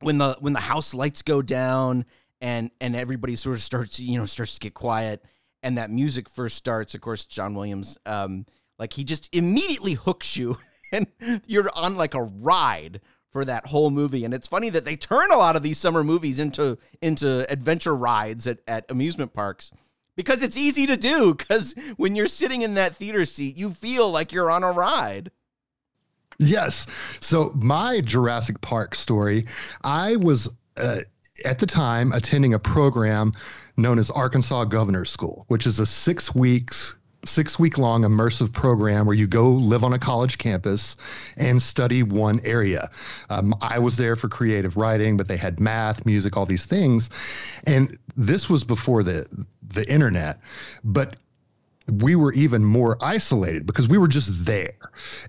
when 0.00 0.18
the 0.18 0.36
when 0.40 0.52
the 0.52 0.60
house 0.60 0.94
lights 0.94 1.22
go 1.22 1.42
down 1.42 2.04
and 2.40 2.70
and 2.80 2.96
everybody 2.96 3.36
sort 3.36 3.54
of 3.54 3.62
starts 3.62 4.00
you 4.00 4.18
know 4.18 4.24
starts 4.24 4.54
to 4.54 4.60
get 4.60 4.74
quiet 4.74 5.24
and 5.62 5.78
that 5.78 5.90
music 5.90 6.28
first 6.28 6.56
starts. 6.56 6.94
Of 6.94 7.00
course, 7.00 7.24
John 7.24 7.54
Williams, 7.54 7.96
um, 8.04 8.46
like 8.78 8.94
he 8.94 9.04
just 9.04 9.28
immediately 9.34 9.94
hooks 9.94 10.36
you 10.36 10.58
and 10.92 11.06
you're 11.46 11.70
on 11.74 11.96
like 11.96 12.14
a 12.14 12.22
ride 12.22 13.00
for 13.32 13.44
that 13.44 13.66
whole 13.66 13.90
movie. 13.90 14.24
And 14.24 14.34
it's 14.34 14.46
funny 14.46 14.68
that 14.70 14.84
they 14.84 14.94
turn 14.94 15.32
a 15.32 15.38
lot 15.38 15.56
of 15.56 15.62
these 15.62 15.78
summer 15.78 16.04
movies 16.04 16.38
into 16.38 16.78
into 17.00 17.50
adventure 17.50 17.96
rides 17.96 18.46
at, 18.46 18.58
at 18.68 18.84
amusement 18.90 19.32
parks 19.32 19.72
because 20.16 20.42
it's 20.42 20.56
easy 20.56 20.86
to 20.86 20.96
do 20.96 21.34
because 21.34 21.74
when 21.96 22.14
you're 22.14 22.26
sitting 22.26 22.62
in 22.62 22.74
that 22.74 22.94
theater 22.94 23.24
seat, 23.24 23.56
you 23.56 23.70
feel 23.70 24.10
like 24.10 24.32
you're 24.32 24.50
on 24.50 24.62
a 24.62 24.70
ride. 24.70 25.30
Yes. 26.38 26.86
So 27.20 27.52
my 27.54 28.00
Jurassic 28.00 28.60
Park 28.60 28.94
story, 28.94 29.46
I 29.82 30.16
was 30.16 30.50
uh, 30.76 31.00
at 31.44 31.58
the 31.58 31.66
time 31.66 32.12
attending 32.12 32.54
a 32.54 32.58
program 32.58 33.32
known 33.76 33.98
as 33.98 34.10
Arkansas 34.10 34.64
governor's 34.64 35.10
School, 35.10 35.44
which 35.48 35.66
is 35.66 35.78
a 35.78 35.86
six 35.86 36.34
weeks 36.34 36.96
six 37.24 37.58
week 37.58 37.78
long 37.78 38.02
immersive 38.02 38.52
program 38.52 39.06
where 39.06 39.16
you 39.16 39.26
go 39.26 39.50
live 39.50 39.84
on 39.84 39.92
a 39.92 39.98
college 39.98 40.38
campus 40.38 40.96
and 41.36 41.60
study 41.60 42.02
one 42.02 42.40
area. 42.44 42.90
Um, 43.30 43.54
I 43.60 43.78
was 43.78 43.96
there 43.96 44.16
for 44.16 44.28
creative 44.28 44.76
writing, 44.76 45.16
but 45.16 45.28
they 45.28 45.36
had 45.36 45.60
math, 45.60 46.04
music, 46.04 46.36
all 46.36 46.46
these 46.46 46.66
things. 46.66 47.10
And 47.66 47.98
this 48.16 48.50
was 48.50 48.64
before 48.64 49.02
the 49.02 49.26
the 49.62 49.90
internet, 49.90 50.40
but 50.84 51.16
we 51.90 52.14
were 52.14 52.32
even 52.32 52.64
more 52.64 52.96
isolated 53.00 53.66
because 53.66 53.88
we 53.88 53.98
were 53.98 54.08
just 54.08 54.44
there 54.44 54.76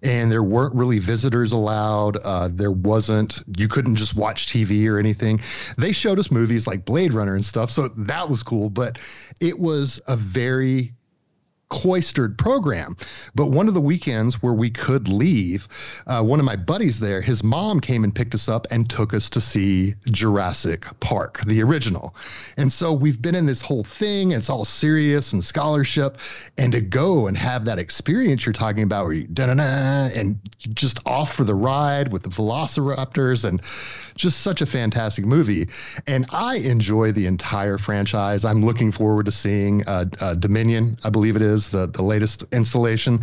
and 0.04 0.32
there 0.32 0.44
weren't 0.44 0.76
really 0.76 1.00
visitors 1.00 1.52
allowed 1.52 2.18
uh, 2.24 2.48
there 2.52 2.72
wasn't 2.72 3.44
you 3.58 3.68
couldn't 3.68 3.96
just 3.96 4.16
watch 4.16 4.48
tv 4.48 4.88
or 4.88 5.00
anything 5.00 5.42
they 5.78 5.92
showed 5.92 6.20
us 6.20 6.30
movies 6.30 6.68
like 6.68 6.86
blade 6.86 7.12
runner 7.12 7.34
and 7.34 7.44
stuff 7.44 7.72
so 7.72 7.88
that 7.98 8.30
was 8.30 8.44
cool 8.44 8.70
but 8.70 9.00
it 9.42 9.58
was 9.58 10.00
a 10.08 10.16
very 10.16 10.94
cloistered 11.74 12.38
program. 12.38 12.96
But 13.34 13.48
one 13.48 13.68
of 13.68 13.74
the 13.74 13.82
weekends 13.82 14.44
where 14.44 14.54
we 14.54 14.70
could 14.70 15.08
leave, 15.08 15.68
uh, 16.06 16.22
one 16.22 16.40
of 16.40 16.46
my 16.46 16.56
buddies 16.56 17.00
there, 17.00 17.20
his 17.20 17.44
mom 17.44 17.80
came 17.80 18.04
and 18.04 18.14
picked 18.14 18.36
us 18.36 18.48
up 18.48 18.68
and 18.70 18.88
took 18.88 19.12
us 19.12 19.32
to 19.32 19.42
see 19.42 19.96
Jurassic 20.06 20.86
Park, 21.00 21.42
the 21.48 21.64
original. 21.64 22.16
And 22.58 22.72
so 22.72 22.94
we've 22.94 23.20
been 23.20 23.34
in 23.34 23.48
this 23.48 23.60
whole 23.60 23.84
thing, 23.84 24.34
it's 24.34 24.52
all 24.52 24.66
serious 24.66 25.34
and 25.34 25.44
scholarship. 25.44 26.20
And 26.60 26.74
to 26.74 26.82
go 26.82 27.26
and 27.26 27.36
have 27.36 27.66
that 27.66 27.80
experience 27.80 28.46
you're 28.46 28.54
talking 28.54 28.84
about 28.84 29.06
where 29.06 29.14
you 29.14 29.24
da 29.24 29.48
da 29.48 29.56
da 29.56 29.64
and 29.64 30.40
just 30.60 31.00
off 31.08 31.34
for 31.34 31.44
the 31.44 31.56
ride 31.56 32.12
with 32.12 32.22
the 32.22 32.30
velociraptors 32.30 33.46
and 33.46 33.62
just 34.16 34.42
such 34.42 34.62
a 34.62 34.68
fantastic 34.68 35.26
movie. 35.26 35.70
And 36.06 36.28
I 36.30 36.58
enjoy 36.58 37.14
the 37.14 37.26
entire 37.26 37.80
franchise. 37.80 38.46
I'm 38.46 38.64
looking 38.64 38.92
forward 38.92 39.26
to 39.26 39.32
seeing 39.32 39.84
uh, 39.88 40.06
uh, 40.20 40.36
Dominion, 40.36 41.00
I 41.04 41.10
believe 41.10 41.36
it 41.36 41.42
is, 41.42 41.63
the, 41.70 41.88
the 41.88 42.04
latest 42.04 42.44
installation. 42.52 43.22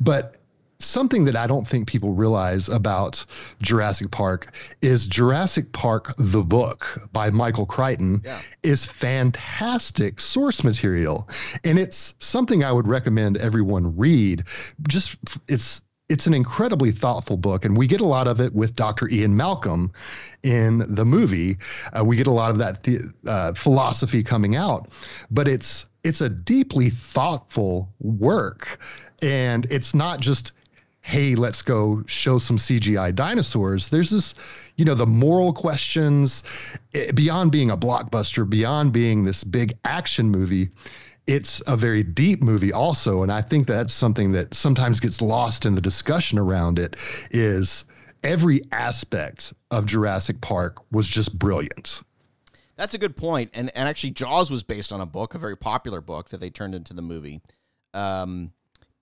But 0.00 0.36
something 0.78 1.24
that 1.24 1.36
I 1.36 1.46
don't 1.46 1.66
think 1.66 1.86
people 1.86 2.12
realize 2.12 2.68
about 2.68 3.24
Jurassic 3.62 4.10
Park 4.10 4.54
is 4.82 5.06
Jurassic 5.06 5.72
Park 5.72 6.14
the 6.18 6.42
book 6.42 7.08
by 7.12 7.30
Michael 7.30 7.66
Crichton 7.66 8.22
yeah. 8.24 8.40
is 8.62 8.84
fantastic 8.84 10.20
source 10.20 10.64
material 10.64 11.28
and 11.64 11.78
it's 11.78 12.14
something 12.18 12.64
I 12.64 12.72
would 12.72 12.86
recommend 12.86 13.36
everyone 13.36 13.96
read 13.96 14.44
just 14.86 15.16
it's 15.48 15.82
it's 16.08 16.26
an 16.26 16.34
incredibly 16.34 16.92
thoughtful 16.92 17.36
book, 17.36 17.64
and 17.64 17.76
we 17.76 17.86
get 17.86 18.00
a 18.00 18.06
lot 18.06 18.28
of 18.28 18.40
it 18.40 18.54
with 18.54 18.76
Dr. 18.76 19.08
Ian 19.08 19.36
Malcolm 19.36 19.92
in 20.42 20.84
the 20.94 21.04
movie. 21.04 21.56
Uh, 21.92 22.04
we 22.04 22.16
get 22.16 22.26
a 22.26 22.32
lot 22.32 22.50
of 22.50 22.58
that 22.58 22.82
th- 22.82 23.00
uh, 23.26 23.54
philosophy 23.54 24.22
coming 24.22 24.54
out, 24.54 24.88
but 25.30 25.48
it's 25.48 25.86
it's 26.02 26.20
a 26.20 26.28
deeply 26.28 26.90
thoughtful 26.90 27.88
work, 28.00 28.78
and 29.22 29.66
it's 29.70 29.94
not 29.94 30.20
just 30.20 30.52
hey 31.00 31.34
let's 31.34 31.60
go 31.60 32.02
show 32.06 32.38
some 32.38 32.56
cgi 32.56 33.14
dinosaurs 33.14 33.90
there's 33.90 34.08
this 34.08 34.34
you 34.76 34.86
know 34.86 34.94
the 34.94 35.06
moral 35.06 35.52
questions 35.52 36.42
eh, 36.94 37.12
beyond 37.12 37.52
being 37.52 37.70
a 37.70 37.76
blockbuster 37.76 38.48
beyond 38.48 38.90
being 38.90 39.22
this 39.22 39.44
big 39.44 39.76
action 39.84 40.30
movie 40.30 40.70
it's 41.26 41.62
a 41.66 41.76
very 41.76 42.02
deep 42.02 42.42
movie 42.42 42.72
also 42.72 43.22
and 43.22 43.32
i 43.32 43.40
think 43.40 43.66
that's 43.66 43.92
something 43.92 44.32
that 44.32 44.52
sometimes 44.54 45.00
gets 45.00 45.20
lost 45.22 45.64
in 45.64 45.74
the 45.74 45.80
discussion 45.80 46.38
around 46.38 46.78
it 46.78 46.96
is 47.30 47.84
every 48.22 48.62
aspect 48.72 49.52
of 49.70 49.86
jurassic 49.86 50.40
park 50.40 50.80
was 50.92 51.06
just 51.06 51.38
brilliant 51.38 52.02
that's 52.76 52.94
a 52.94 52.98
good 52.98 53.16
point 53.16 53.50
and, 53.54 53.70
and 53.74 53.88
actually 53.88 54.10
jaws 54.10 54.50
was 54.50 54.62
based 54.62 54.92
on 54.92 55.00
a 55.00 55.06
book 55.06 55.34
a 55.34 55.38
very 55.38 55.56
popular 55.56 56.00
book 56.00 56.28
that 56.28 56.40
they 56.40 56.50
turned 56.50 56.74
into 56.74 56.92
the 56.92 57.02
movie 57.02 57.40
um, 57.94 58.52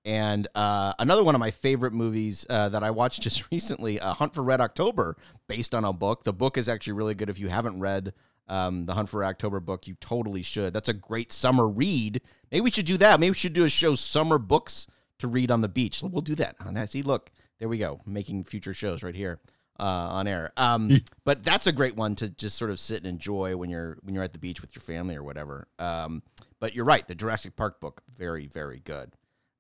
And 0.05 0.49
uh, 0.55 0.95
another 0.99 1.23
one 1.23 1.35
of 1.35 1.39
my 1.39 1.51
favorite 1.51 1.93
movies 1.93 2.45
uh, 2.51 2.69
that 2.71 2.83
I 2.83 2.91
watched 2.91 3.23
just 3.27 3.51
recently, 3.51 4.01
uh, 4.01 4.15
Hunt 4.15 4.35
for 4.35 4.43
Red 4.43 4.61
October, 4.61 5.17
based 5.49 5.75
on 5.75 5.85
a 5.85 5.93
book. 5.93 6.25
The 6.25 6.33
book 6.33 6.59
is 6.59 6.69
actually 6.69 6.95
really 6.95 7.15
good. 7.15 7.29
If 7.29 7.39
you 7.39 7.49
haven't 7.49 7.81
read 7.81 8.13
um, 8.49 8.87
the 8.87 8.95
Hunt 8.95 9.09
for 9.09 9.25
October 9.25 9.61
book, 9.61 9.87
you 9.87 9.95
totally 10.01 10.43
should. 10.43 10.73
That's 10.73 10.89
a 10.89 10.95
great 10.95 11.33
summer 11.33 11.67
read. 11.67 12.21
Maybe 12.51 12.61
we 12.63 12.71
should 12.71 12.87
do 12.87 12.99
that. 12.99 13.21
Maybe 13.21 13.31
we 13.31 13.35
should 13.35 13.53
do 13.53 13.65
a 13.65 13.69
show, 13.69 13.95
Summer 13.95 14.39
Books 14.39 14.87
to 15.19 15.29
Read 15.29 15.51
on 15.51 15.61
the 15.61 15.69
Beach. 15.69 16.03
We'll 16.03 16.21
do 16.21 16.35
that. 16.37 16.57
See, 16.91 17.03
look, 17.03 17.31
there 17.59 17.69
we 17.69 17.79
go, 17.79 18.01
making 18.07 18.45
future 18.45 18.75
shows 18.75 19.03
right 19.03 19.15
here 19.15 19.41
uh, 19.79 19.85
on 20.11 20.27
air. 20.27 20.53
Um, 20.57 21.01
but 21.25 21.43
that's 21.43 21.67
a 21.67 21.73
great 21.73 21.97
one 21.97 22.15
to 22.17 22.29
just 22.29 22.57
sort 22.57 22.71
of 22.71 22.79
sit 22.79 22.99
and 22.99 23.07
enjoy 23.07 23.57
when 23.57 23.71
you're 23.71 23.99
when 24.03 24.15
you're 24.15 24.25
at 24.25 24.33
the 24.33 24.39
beach 24.39 24.61
with 24.61 24.75
your 24.75 24.83
family 24.83 25.17
or 25.17 25.23
whatever. 25.23 25.69
Um, 25.79 26.23
but 26.61 26.75
you're 26.75 26.85
right, 26.85 27.07
the 27.07 27.15
Jurassic 27.15 27.57
Park 27.57 27.81
book, 27.81 28.03
very 28.17 28.47
very 28.47 28.81
good. 28.81 29.13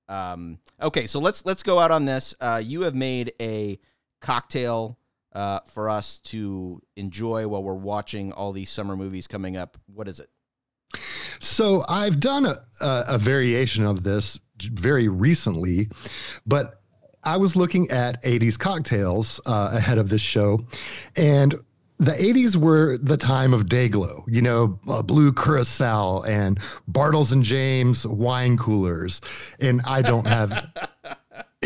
Um, 0.08 0.58
okay, 0.80 1.06
so 1.06 1.20
let's 1.20 1.44
let's 1.46 1.62
go 1.62 1.78
out 1.78 1.90
on 1.90 2.04
this. 2.04 2.34
Uh, 2.40 2.60
you 2.64 2.82
have 2.82 2.94
made 2.94 3.32
a 3.40 3.78
cocktail 4.20 4.98
uh, 5.34 5.60
for 5.66 5.88
us 5.88 6.18
to 6.20 6.80
enjoy 6.96 7.46
while 7.48 7.62
we're 7.62 7.74
watching 7.74 8.32
all 8.32 8.52
these 8.52 8.70
summer 8.70 8.96
movies 8.96 9.26
coming 9.26 9.56
up. 9.56 9.78
What 9.86 10.08
is 10.08 10.20
it? 10.20 10.28
So 11.38 11.82
I've 11.88 12.20
done 12.20 12.46
a, 12.46 12.56
a, 12.80 13.04
a 13.08 13.18
variation 13.18 13.84
of 13.84 14.02
this 14.04 14.38
very 14.60 15.08
recently, 15.08 15.88
but 16.46 16.80
I 17.24 17.36
was 17.36 17.56
looking 17.56 17.90
at 17.90 18.22
80s 18.22 18.58
cocktails 18.58 19.40
uh, 19.46 19.70
ahead 19.72 19.98
of 19.98 20.08
this 20.08 20.22
show, 20.22 20.66
and 21.16 21.54
the 21.98 22.12
80s 22.12 22.56
were 22.56 22.98
the 22.98 23.16
time 23.16 23.54
of 23.54 23.66
Dayglow, 23.66 24.24
you 24.26 24.42
know, 24.42 24.80
uh, 24.88 25.02
blue 25.02 25.32
curacao 25.32 26.22
and 26.22 26.58
Bartles 26.90 27.32
and 27.32 27.44
Jaymes 27.44 28.04
wine 28.04 28.58
coolers. 28.58 29.20
And 29.60 29.80
I 29.86 30.02
don't 30.02 30.26
have 30.26 30.66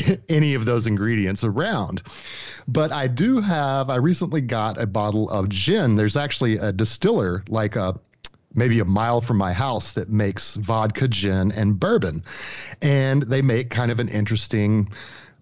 any 0.29 0.55
of 0.55 0.65
those 0.65 0.87
ingredients 0.87 1.45
around. 1.45 2.03
But 2.69 2.93
I 2.93 3.07
do 3.07 3.41
have, 3.41 3.91
I 3.91 3.97
recently 3.97 4.41
got 4.41 4.81
a 4.81 4.87
bottle 4.87 5.29
of 5.31 5.49
gin. 5.49 5.97
There's 5.97 6.17
actually 6.17 6.59
a 6.59 6.73
distiller, 6.73 7.45
like 7.49 7.77
a 7.77 7.99
maybe 8.55 8.81
a 8.81 8.85
mile 8.85 9.21
from 9.21 9.37
my 9.37 9.53
house 9.53 9.93
that 9.93 10.09
makes 10.09 10.57
vodka, 10.57 11.07
gin, 11.07 11.53
and 11.53 11.79
bourbon. 11.79 12.25
And 12.81 13.23
they 13.23 13.43
make 13.43 13.71
kind 13.71 13.91
of 13.91 14.01
an 14.01 14.09
interesting 14.09 14.89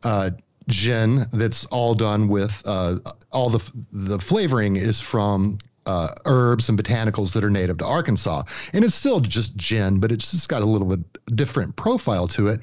uh, 0.03 0.31
gin 0.69 1.27
that's 1.33 1.65
all 1.67 1.95
done 1.95 2.29
with 2.29 2.63
uh, 2.65 2.97
all 3.31 3.51
the 3.51 3.61
the 3.93 4.19
flavoring 4.19 4.77
is 4.77 5.01
from 5.01 5.59
uh, 5.87 6.09
herbs 6.25 6.69
and 6.69 6.83
botanicals 6.83 7.33
that 7.33 7.45
are 7.45 7.51
native 7.51 7.79
to 7.79 7.85
Arkansas. 7.85 8.45
And 8.73 8.85
it's 8.85 8.95
still 8.95 9.21
just 9.21 9.57
gin, 9.57 10.01
but 10.01 10.13
it's 10.13 10.31
just 10.31 10.49
got 10.49 10.63
a 10.63 10.67
little 10.67 10.89
bit 10.89 11.01
different 11.37 11.77
profile 11.77 12.29
to 12.29 12.49
it. 12.49 12.61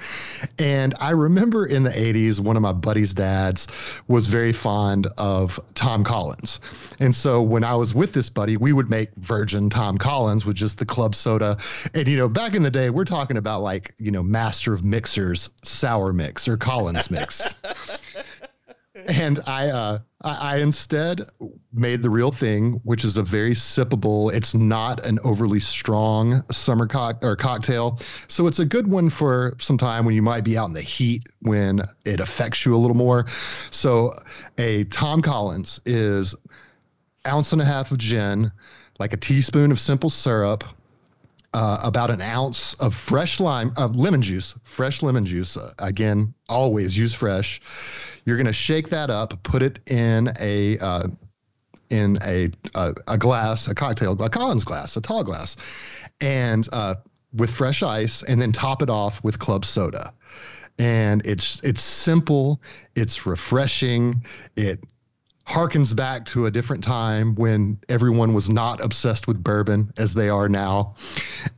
And 0.60 0.96
I 1.00 1.12
remember 1.12 1.66
in 1.66 1.84
the 1.84 1.90
80s, 1.90 2.40
one 2.40 2.56
of 2.56 2.62
my 2.62 2.74
buddy's 2.74 3.14
dads 3.14 3.68
was 4.08 4.28
very 4.28 4.54
fond 4.54 5.08
of 5.18 5.60
Tom 5.74 6.04
Collins. 6.04 6.60
And 7.00 7.16
so 7.16 7.42
when 7.42 7.64
I 7.64 7.76
was 7.76 7.94
with 7.94 8.14
this 8.14 8.30
buddy, 8.30 8.58
we 8.58 8.74
would 8.74 8.90
make 8.90 9.10
virgin 9.16 9.70
Tom 9.70 9.98
Collins 9.98 10.46
with 10.46 10.56
just 10.56 10.78
the 10.78 10.86
club 10.86 11.16
soda. 11.16 11.58
And, 11.94 12.08
you 12.08 12.18
know, 12.18 12.30
back 12.30 12.56
in 12.56 12.64
the 12.64 12.72
day, 12.72 12.90
we're 12.90 13.06
talking 13.06 13.38
about 13.38 13.62
like, 13.62 13.94
you 13.98 14.12
know, 14.12 14.24
master 14.24 14.74
of 14.74 14.84
mixers, 14.84 15.50
sour 15.64 16.14
mix 16.14 16.48
or 16.48 16.58
Collins 16.58 17.10
mix. 17.10 17.56
and 19.08 19.40
I, 19.46 19.70
uh, 19.70 20.00
I, 20.22 20.58
instead 20.58 21.22
made 21.74 22.02
the 22.02 22.10
real 22.10 22.32
thing, 22.32 22.82
which 22.84 23.04
is 23.04 23.18
a 23.18 23.24
very 23.24 23.54
sippable. 23.54 24.34
It's 24.34 24.54
not 24.54 25.06
an 25.06 25.20
overly 25.24 25.60
strong 25.60 26.44
summer 26.52 26.88
co- 26.88 27.14
or 27.22 27.36
cocktail, 27.36 28.00
so 28.28 28.48
it's 28.48 28.60
a 28.60 28.66
good 28.66 28.88
one 28.88 29.10
for 29.10 29.56
some 29.60 29.78
time 29.78 30.06
when 30.06 30.16
you 30.16 30.22
might 30.22 30.44
be 30.44 30.58
out 30.58 30.68
in 30.68 30.74
the 30.74 30.82
heat 30.82 31.28
when 31.42 31.82
it 32.06 32.20
affects 32.20 32.66
you 32.66 32.76
a 32.76 32.78
little 32.78 32.98
more. 32.98 33.28
So, 33.72 34.14
a 34.58 34.84
Tom 34.86 35.22
Collins 35.22 35.80
is 35.86 36.36
ounce 37.28 37.54
and 37.54 37.62
a 37.62 37.66
half 37.66 37.92
of 37.92 37.98
gin, 37.98 38.52
like 39.00 39.14
a 39.14 39.18
teaspoon 39.18 39.72
of 39.72 39.80
simple 39.80 40.10
syrup, 40.10 40.64
uh, 41.54 41.80
about 41.84 42.10
an 42.12 42.22
ounce 42.22 42.74
of 42.76 42.96
fresh 42.96 43.40
lime, 43.40 43.74
of 43.78 43.96
lemon 43.96 44.22
juice, 44.22 44.56
fresh 44.64 45.04
lemon 45.04 45.26
juice. 45.26 45.58
Uh, 45.58 45.74
again, 45.80 46.34
always 46.48 46.98
use 46.98 47.14
fresh. 47.14 47.62
You're 48.26 48.38
going 48.38 48.48
to 48.48 48.54
shake 48.54 48.90
that 48.90 49.10
up, 49.10 49.42
put 49.44 49.62
it 49.62 49.80
in 49.88 50.32
a 50.40 50.78
uh, 50.80 51.08
in 51.90 52.18
a, 52.24 52.50
a, 52.74 52.94
a 53.08 53.18
glass, 53.18 53.68
a 53.68 53.76
cocktail, 53.76 54.14
a 54.22 54.30
Collins 54.30 54.64
glass, 54.64 54.96
a 54.96 55.02
tall 55.02 55.24
glass, 55.24 55.58
and 56.22 56.68
uh, 56.72 56.96
with 57.34 57.52
fresh 57.52 57.84
ice, 57.84 58.24
and 58.24 58.42
then 58.42 58.54
top 58.54 58.82
it 58.82 58.90
off 58.90 59.22
with 59.24 59.40
club 59.40 59.66
soda. 59.66 60.14
And 60.80 61.26
it's 61.26 61.60
it's 61.64 61.82
simple, 61.82 62.62
it's 62.96 63.26
refreshing, 63.26 64.24
it 64.56 64.80
harkens 65.48 65.96
back 65.96 66.26
to 66.26 66.46
a 66.46 66.52
different 66.52 66.84
time 66.84 67.36
when 67.36 67.80
everyone 67.90 68.34
was 68.34 68.50
not 68.50 68.84
obsessed 68.84 69.28
with 69.28 69.44
bourbon 69.44 69.92
as 69.98 70.14
they 70.14 70.30
are 70.30 70.48
now. 70.48 70.96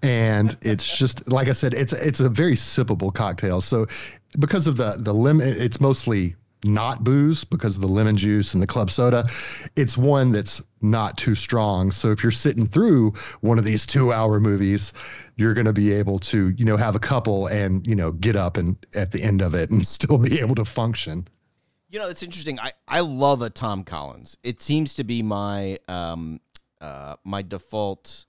And 0.01 0.57
it's 0.61 0.97
just 0.97 1.27
like 1.27 1.47
i 1.47 1.51
said 1.51 1.73
it's 1.73 1.93
it's 1.93 2.19
a 2.19 2.29
very 2.29 2.55
sippable 2.55 3.13
cocktail. 3.13 3.61
So 3.61 3.85
because 4.39 4.67
of 4.67 4.77
the 4.77 4.95
the 4.99 5.13
lemon 5.13 5.47
it's 5.47 5.79
mostly 5.79 6.35
not 6.65 7.03
booze 7.03 7.43
because 7.43 7.75
of 7.75 7.81
the 7.81 7.87
lemon 7.89 8.15
juice 8.15 8.53
and 8.53 8.63
the 8.63 8.67
club 8.67 8.89
soda 8.89 9.25
it's 9.75 9.97
one 9.97 10.31
that's 10.31 10.61
not 10.81 11.17
too 11.17 11.35
strong. 11.35 11.91
So 11.91 12.11
if 12.11 12.23
you're 12.23 12.31
sitting 12.31 12.67
through 12.67 13.13
one 13.41 13.59
of 13.59 13.65
these 13.65 13.85
2 13.85 14.13
hour 14.13 14.39
movies 14.39 14.93
you're 15.35 15.53
going 15.53 15.65
to 15.65 15.73
be 15.73 15.91
able 15.91 16.19
to 16.19 16.49
you 16.49 16.65
know 16.65 16.77
have 16.77 16.95
a 16.95 16.99
couple 16.99 17.47
and 17.47 17.85
you 17.85 17.95
know 17.95 18.11
get 18.11 18.35
up 18.35 18.57
and 18.57 18.77
at 18.95 19.11
the 19.11 19.21
end 19.21 19.41
of 19.41 19.53
it 19.53 19.69
and 19.71 19.85
still 19.99 20.17
be 20.17 20.39
able 20.39 20.55
to 20.55 20.65
function 20.65 21.27
you 21.93 21.99
know, 21.99 22.09
it's 22.09 22.23
interesting. 22.23 22.59
I, 22.59 22.73
I 22.87 23.01
love 23.01 23.43
a 23.43 23.51
Tom 23.51 23.83
Collins. 23.83 24.35
It 24.41 24.63
seems 24.63 24.95
to 24.95 25.03
be 25.03 25.21
my 25.21 25.77
um 25.87 26.41
uh 26.81 27.15
my 27.23 27.43
default 27.43 28.25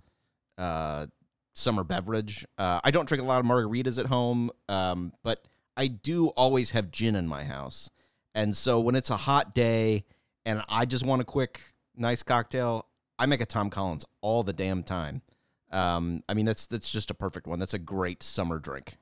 uh 0.58 1.06
summer 1.54 1.82
beverage. 1.82 2.44
Uh, 2.58 2.80
I 2.84 2.90
don't 2.90 3.08
drink 3.08 3.22
a 3.22 3.26
lot 3.26 3.40
of 3.40 3.46
margaritas 3.46 3.98
at 3.98 4.06
home, 4.06 4.50
um, 4.68 5.12
but 5.22 5.46
I 5.76 5.86
do 5.86 6.28
always 6.28 6.72
have 6.72 6.90
gin 6.90 7.16
in 7.16 7.26
my 7.26 7.44
house. 7.44 7.90
And 8.34 8.56
so 8.56 8.80
when 8.80 8.96
it's 8.96 9.10
a 9.10 9.16
hot 9.16 9.54
day 9.54 10.04
and 10.44 10.62
I 10.68 10.84
just 10.84 11.06
want 11.06 11.22
a 11.22 11.24
quick, 11.24 11.60
nice 11.96 12.22
cocktail, 12.22 12.86
I 13.18 13.26
make 13.26 13.40
a 13.40 13.46
Tom 13.46 13.70
Collins 13.70 14.04
all 14.20 14.42
the 14.42 14.52
damn 14.52 14.82
time. 14.82 15.22
Um, 15.70 16.22
I 16.28 16.34
mean, 16.34 16.44
that's 16.44 16.66
that's 16.66 16.92
just 16.92 17.10
a 17.10 17.14
perfect 17.14 17.46
one. 17.46 17.60
That's 17.60 17.74
a 17.74 17.78
great 17.78 18.22
summer 18.22 18.58
drink. 18.58 18.96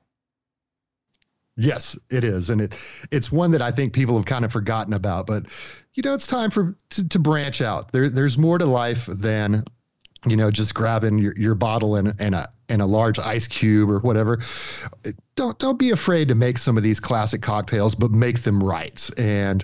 Yes, 1.55 1.95
it 2.09 2.23
is, 2.23 2.49
and 2.49 2.61
it 2.61 2.75
it's 3.11 3.31
one 3.31 3.51
that 3.51 3.61
I 3.61 3.71
think 3.71 3.93
people 3.93 4.15
have 4.15 4.25
kind 4.25 4.43
of 4.43 4.51
forgotten 4.51 4.93
about. 4.93 5.27
But 5.27 5.45
you 5.93 6.01
know, 6.01 6.15
it's 6.15 6.25
time 6.25 6.49
for 6.49 6.75
to, 6.91 7.07
to 7.09 7.19
branch 7.19 7.61
out. 7.61 7.91
There, 7.91 8.09
there's 8.09 8.37
more 8.39 8.57
to 8.57 8.65
life 8.65 9.05
than 9.05 9.63
you 10.25 10.35
know 10.35 10.49
just 10.49 10.73
grabbing 10.73 11.19
your, 11.19 11.37
your 11.37 11.53
bottle 11.53 11.95
and, 11.95 12.15
and 12.19 12.33
a 12.33 12.49
and 12.69 12.81
a 12.81 12.87
large 12.87 13.19
ice 13.19 13.47
cube 13.47 13.91
or 13.91 13.99
whatever. 13.99 14.39
Don't 15.35 15.59
don't 15.59 15.77
be 15.77 15.91
afraid 15.91 16.27
to 16.29 16.35
make 16.35 16.57
some 16.57 16.75
of 16.75 16.81
these 16.81 16.99
classic 16.99 17.43
cocktails, 17.43 17.93
but 17.93 18.09
make 18.09 18.41
them 18.41 18.63
right. 18.63 19.07
And 19.15 19.63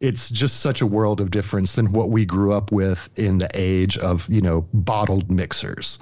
it's 0.00 0.30
just 0.30 0.60
such 0.60 0.82
a 0.82 0.86
world 0.86 1.20
of 1.20 1.32
difference 1.32 1.74
than 1.74 1.90
what 1.90 2.10
we 2.10 2.24
grew 2.24 2.52
up 2.52 2.70
with 2.70 3.08
in 3.16 3.38
the 3.38 3.50
age 3.54 3.98
of 3.98 4.28
you 4.28 4.40
know 4.40 4.68
bottled 4.72 5.32
mixers. 5.32 5.98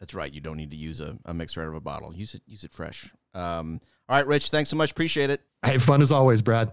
That's 0.00 0.14
right. 0.14 0.32
You 0.32 0.40
don't 0.40 0.56
need 0.56 0.70
to 0.70 0.76
use 0.76 1.00
a, 1.00 1.18
a 1.26 1.34
mixer 1.34 1.60
out 1.60 1.68
of 1.68 1.74
a 1.74 1.80
bottle. 1.80 2.14
Use 2.14 2.34
it 2.34 2.40
use 2.46 2.64
it 2.64 2.72
fresh. 2.72 3.12
Um, 3.38 3.80
all 4.08 4.16
right, 4.16 4.26
Rich, 4.26 4.50
thanks 4.50 4.70
so 4.70 4.76
much. 4.76 4.90
Appreciate 4.90 5.30
it. 5.30 5.40
Hey, 5.64 5.78
fun 5.78 6.02
as 6.02 6.12
always, 6.12 6.42
Brad. 6.42 6.72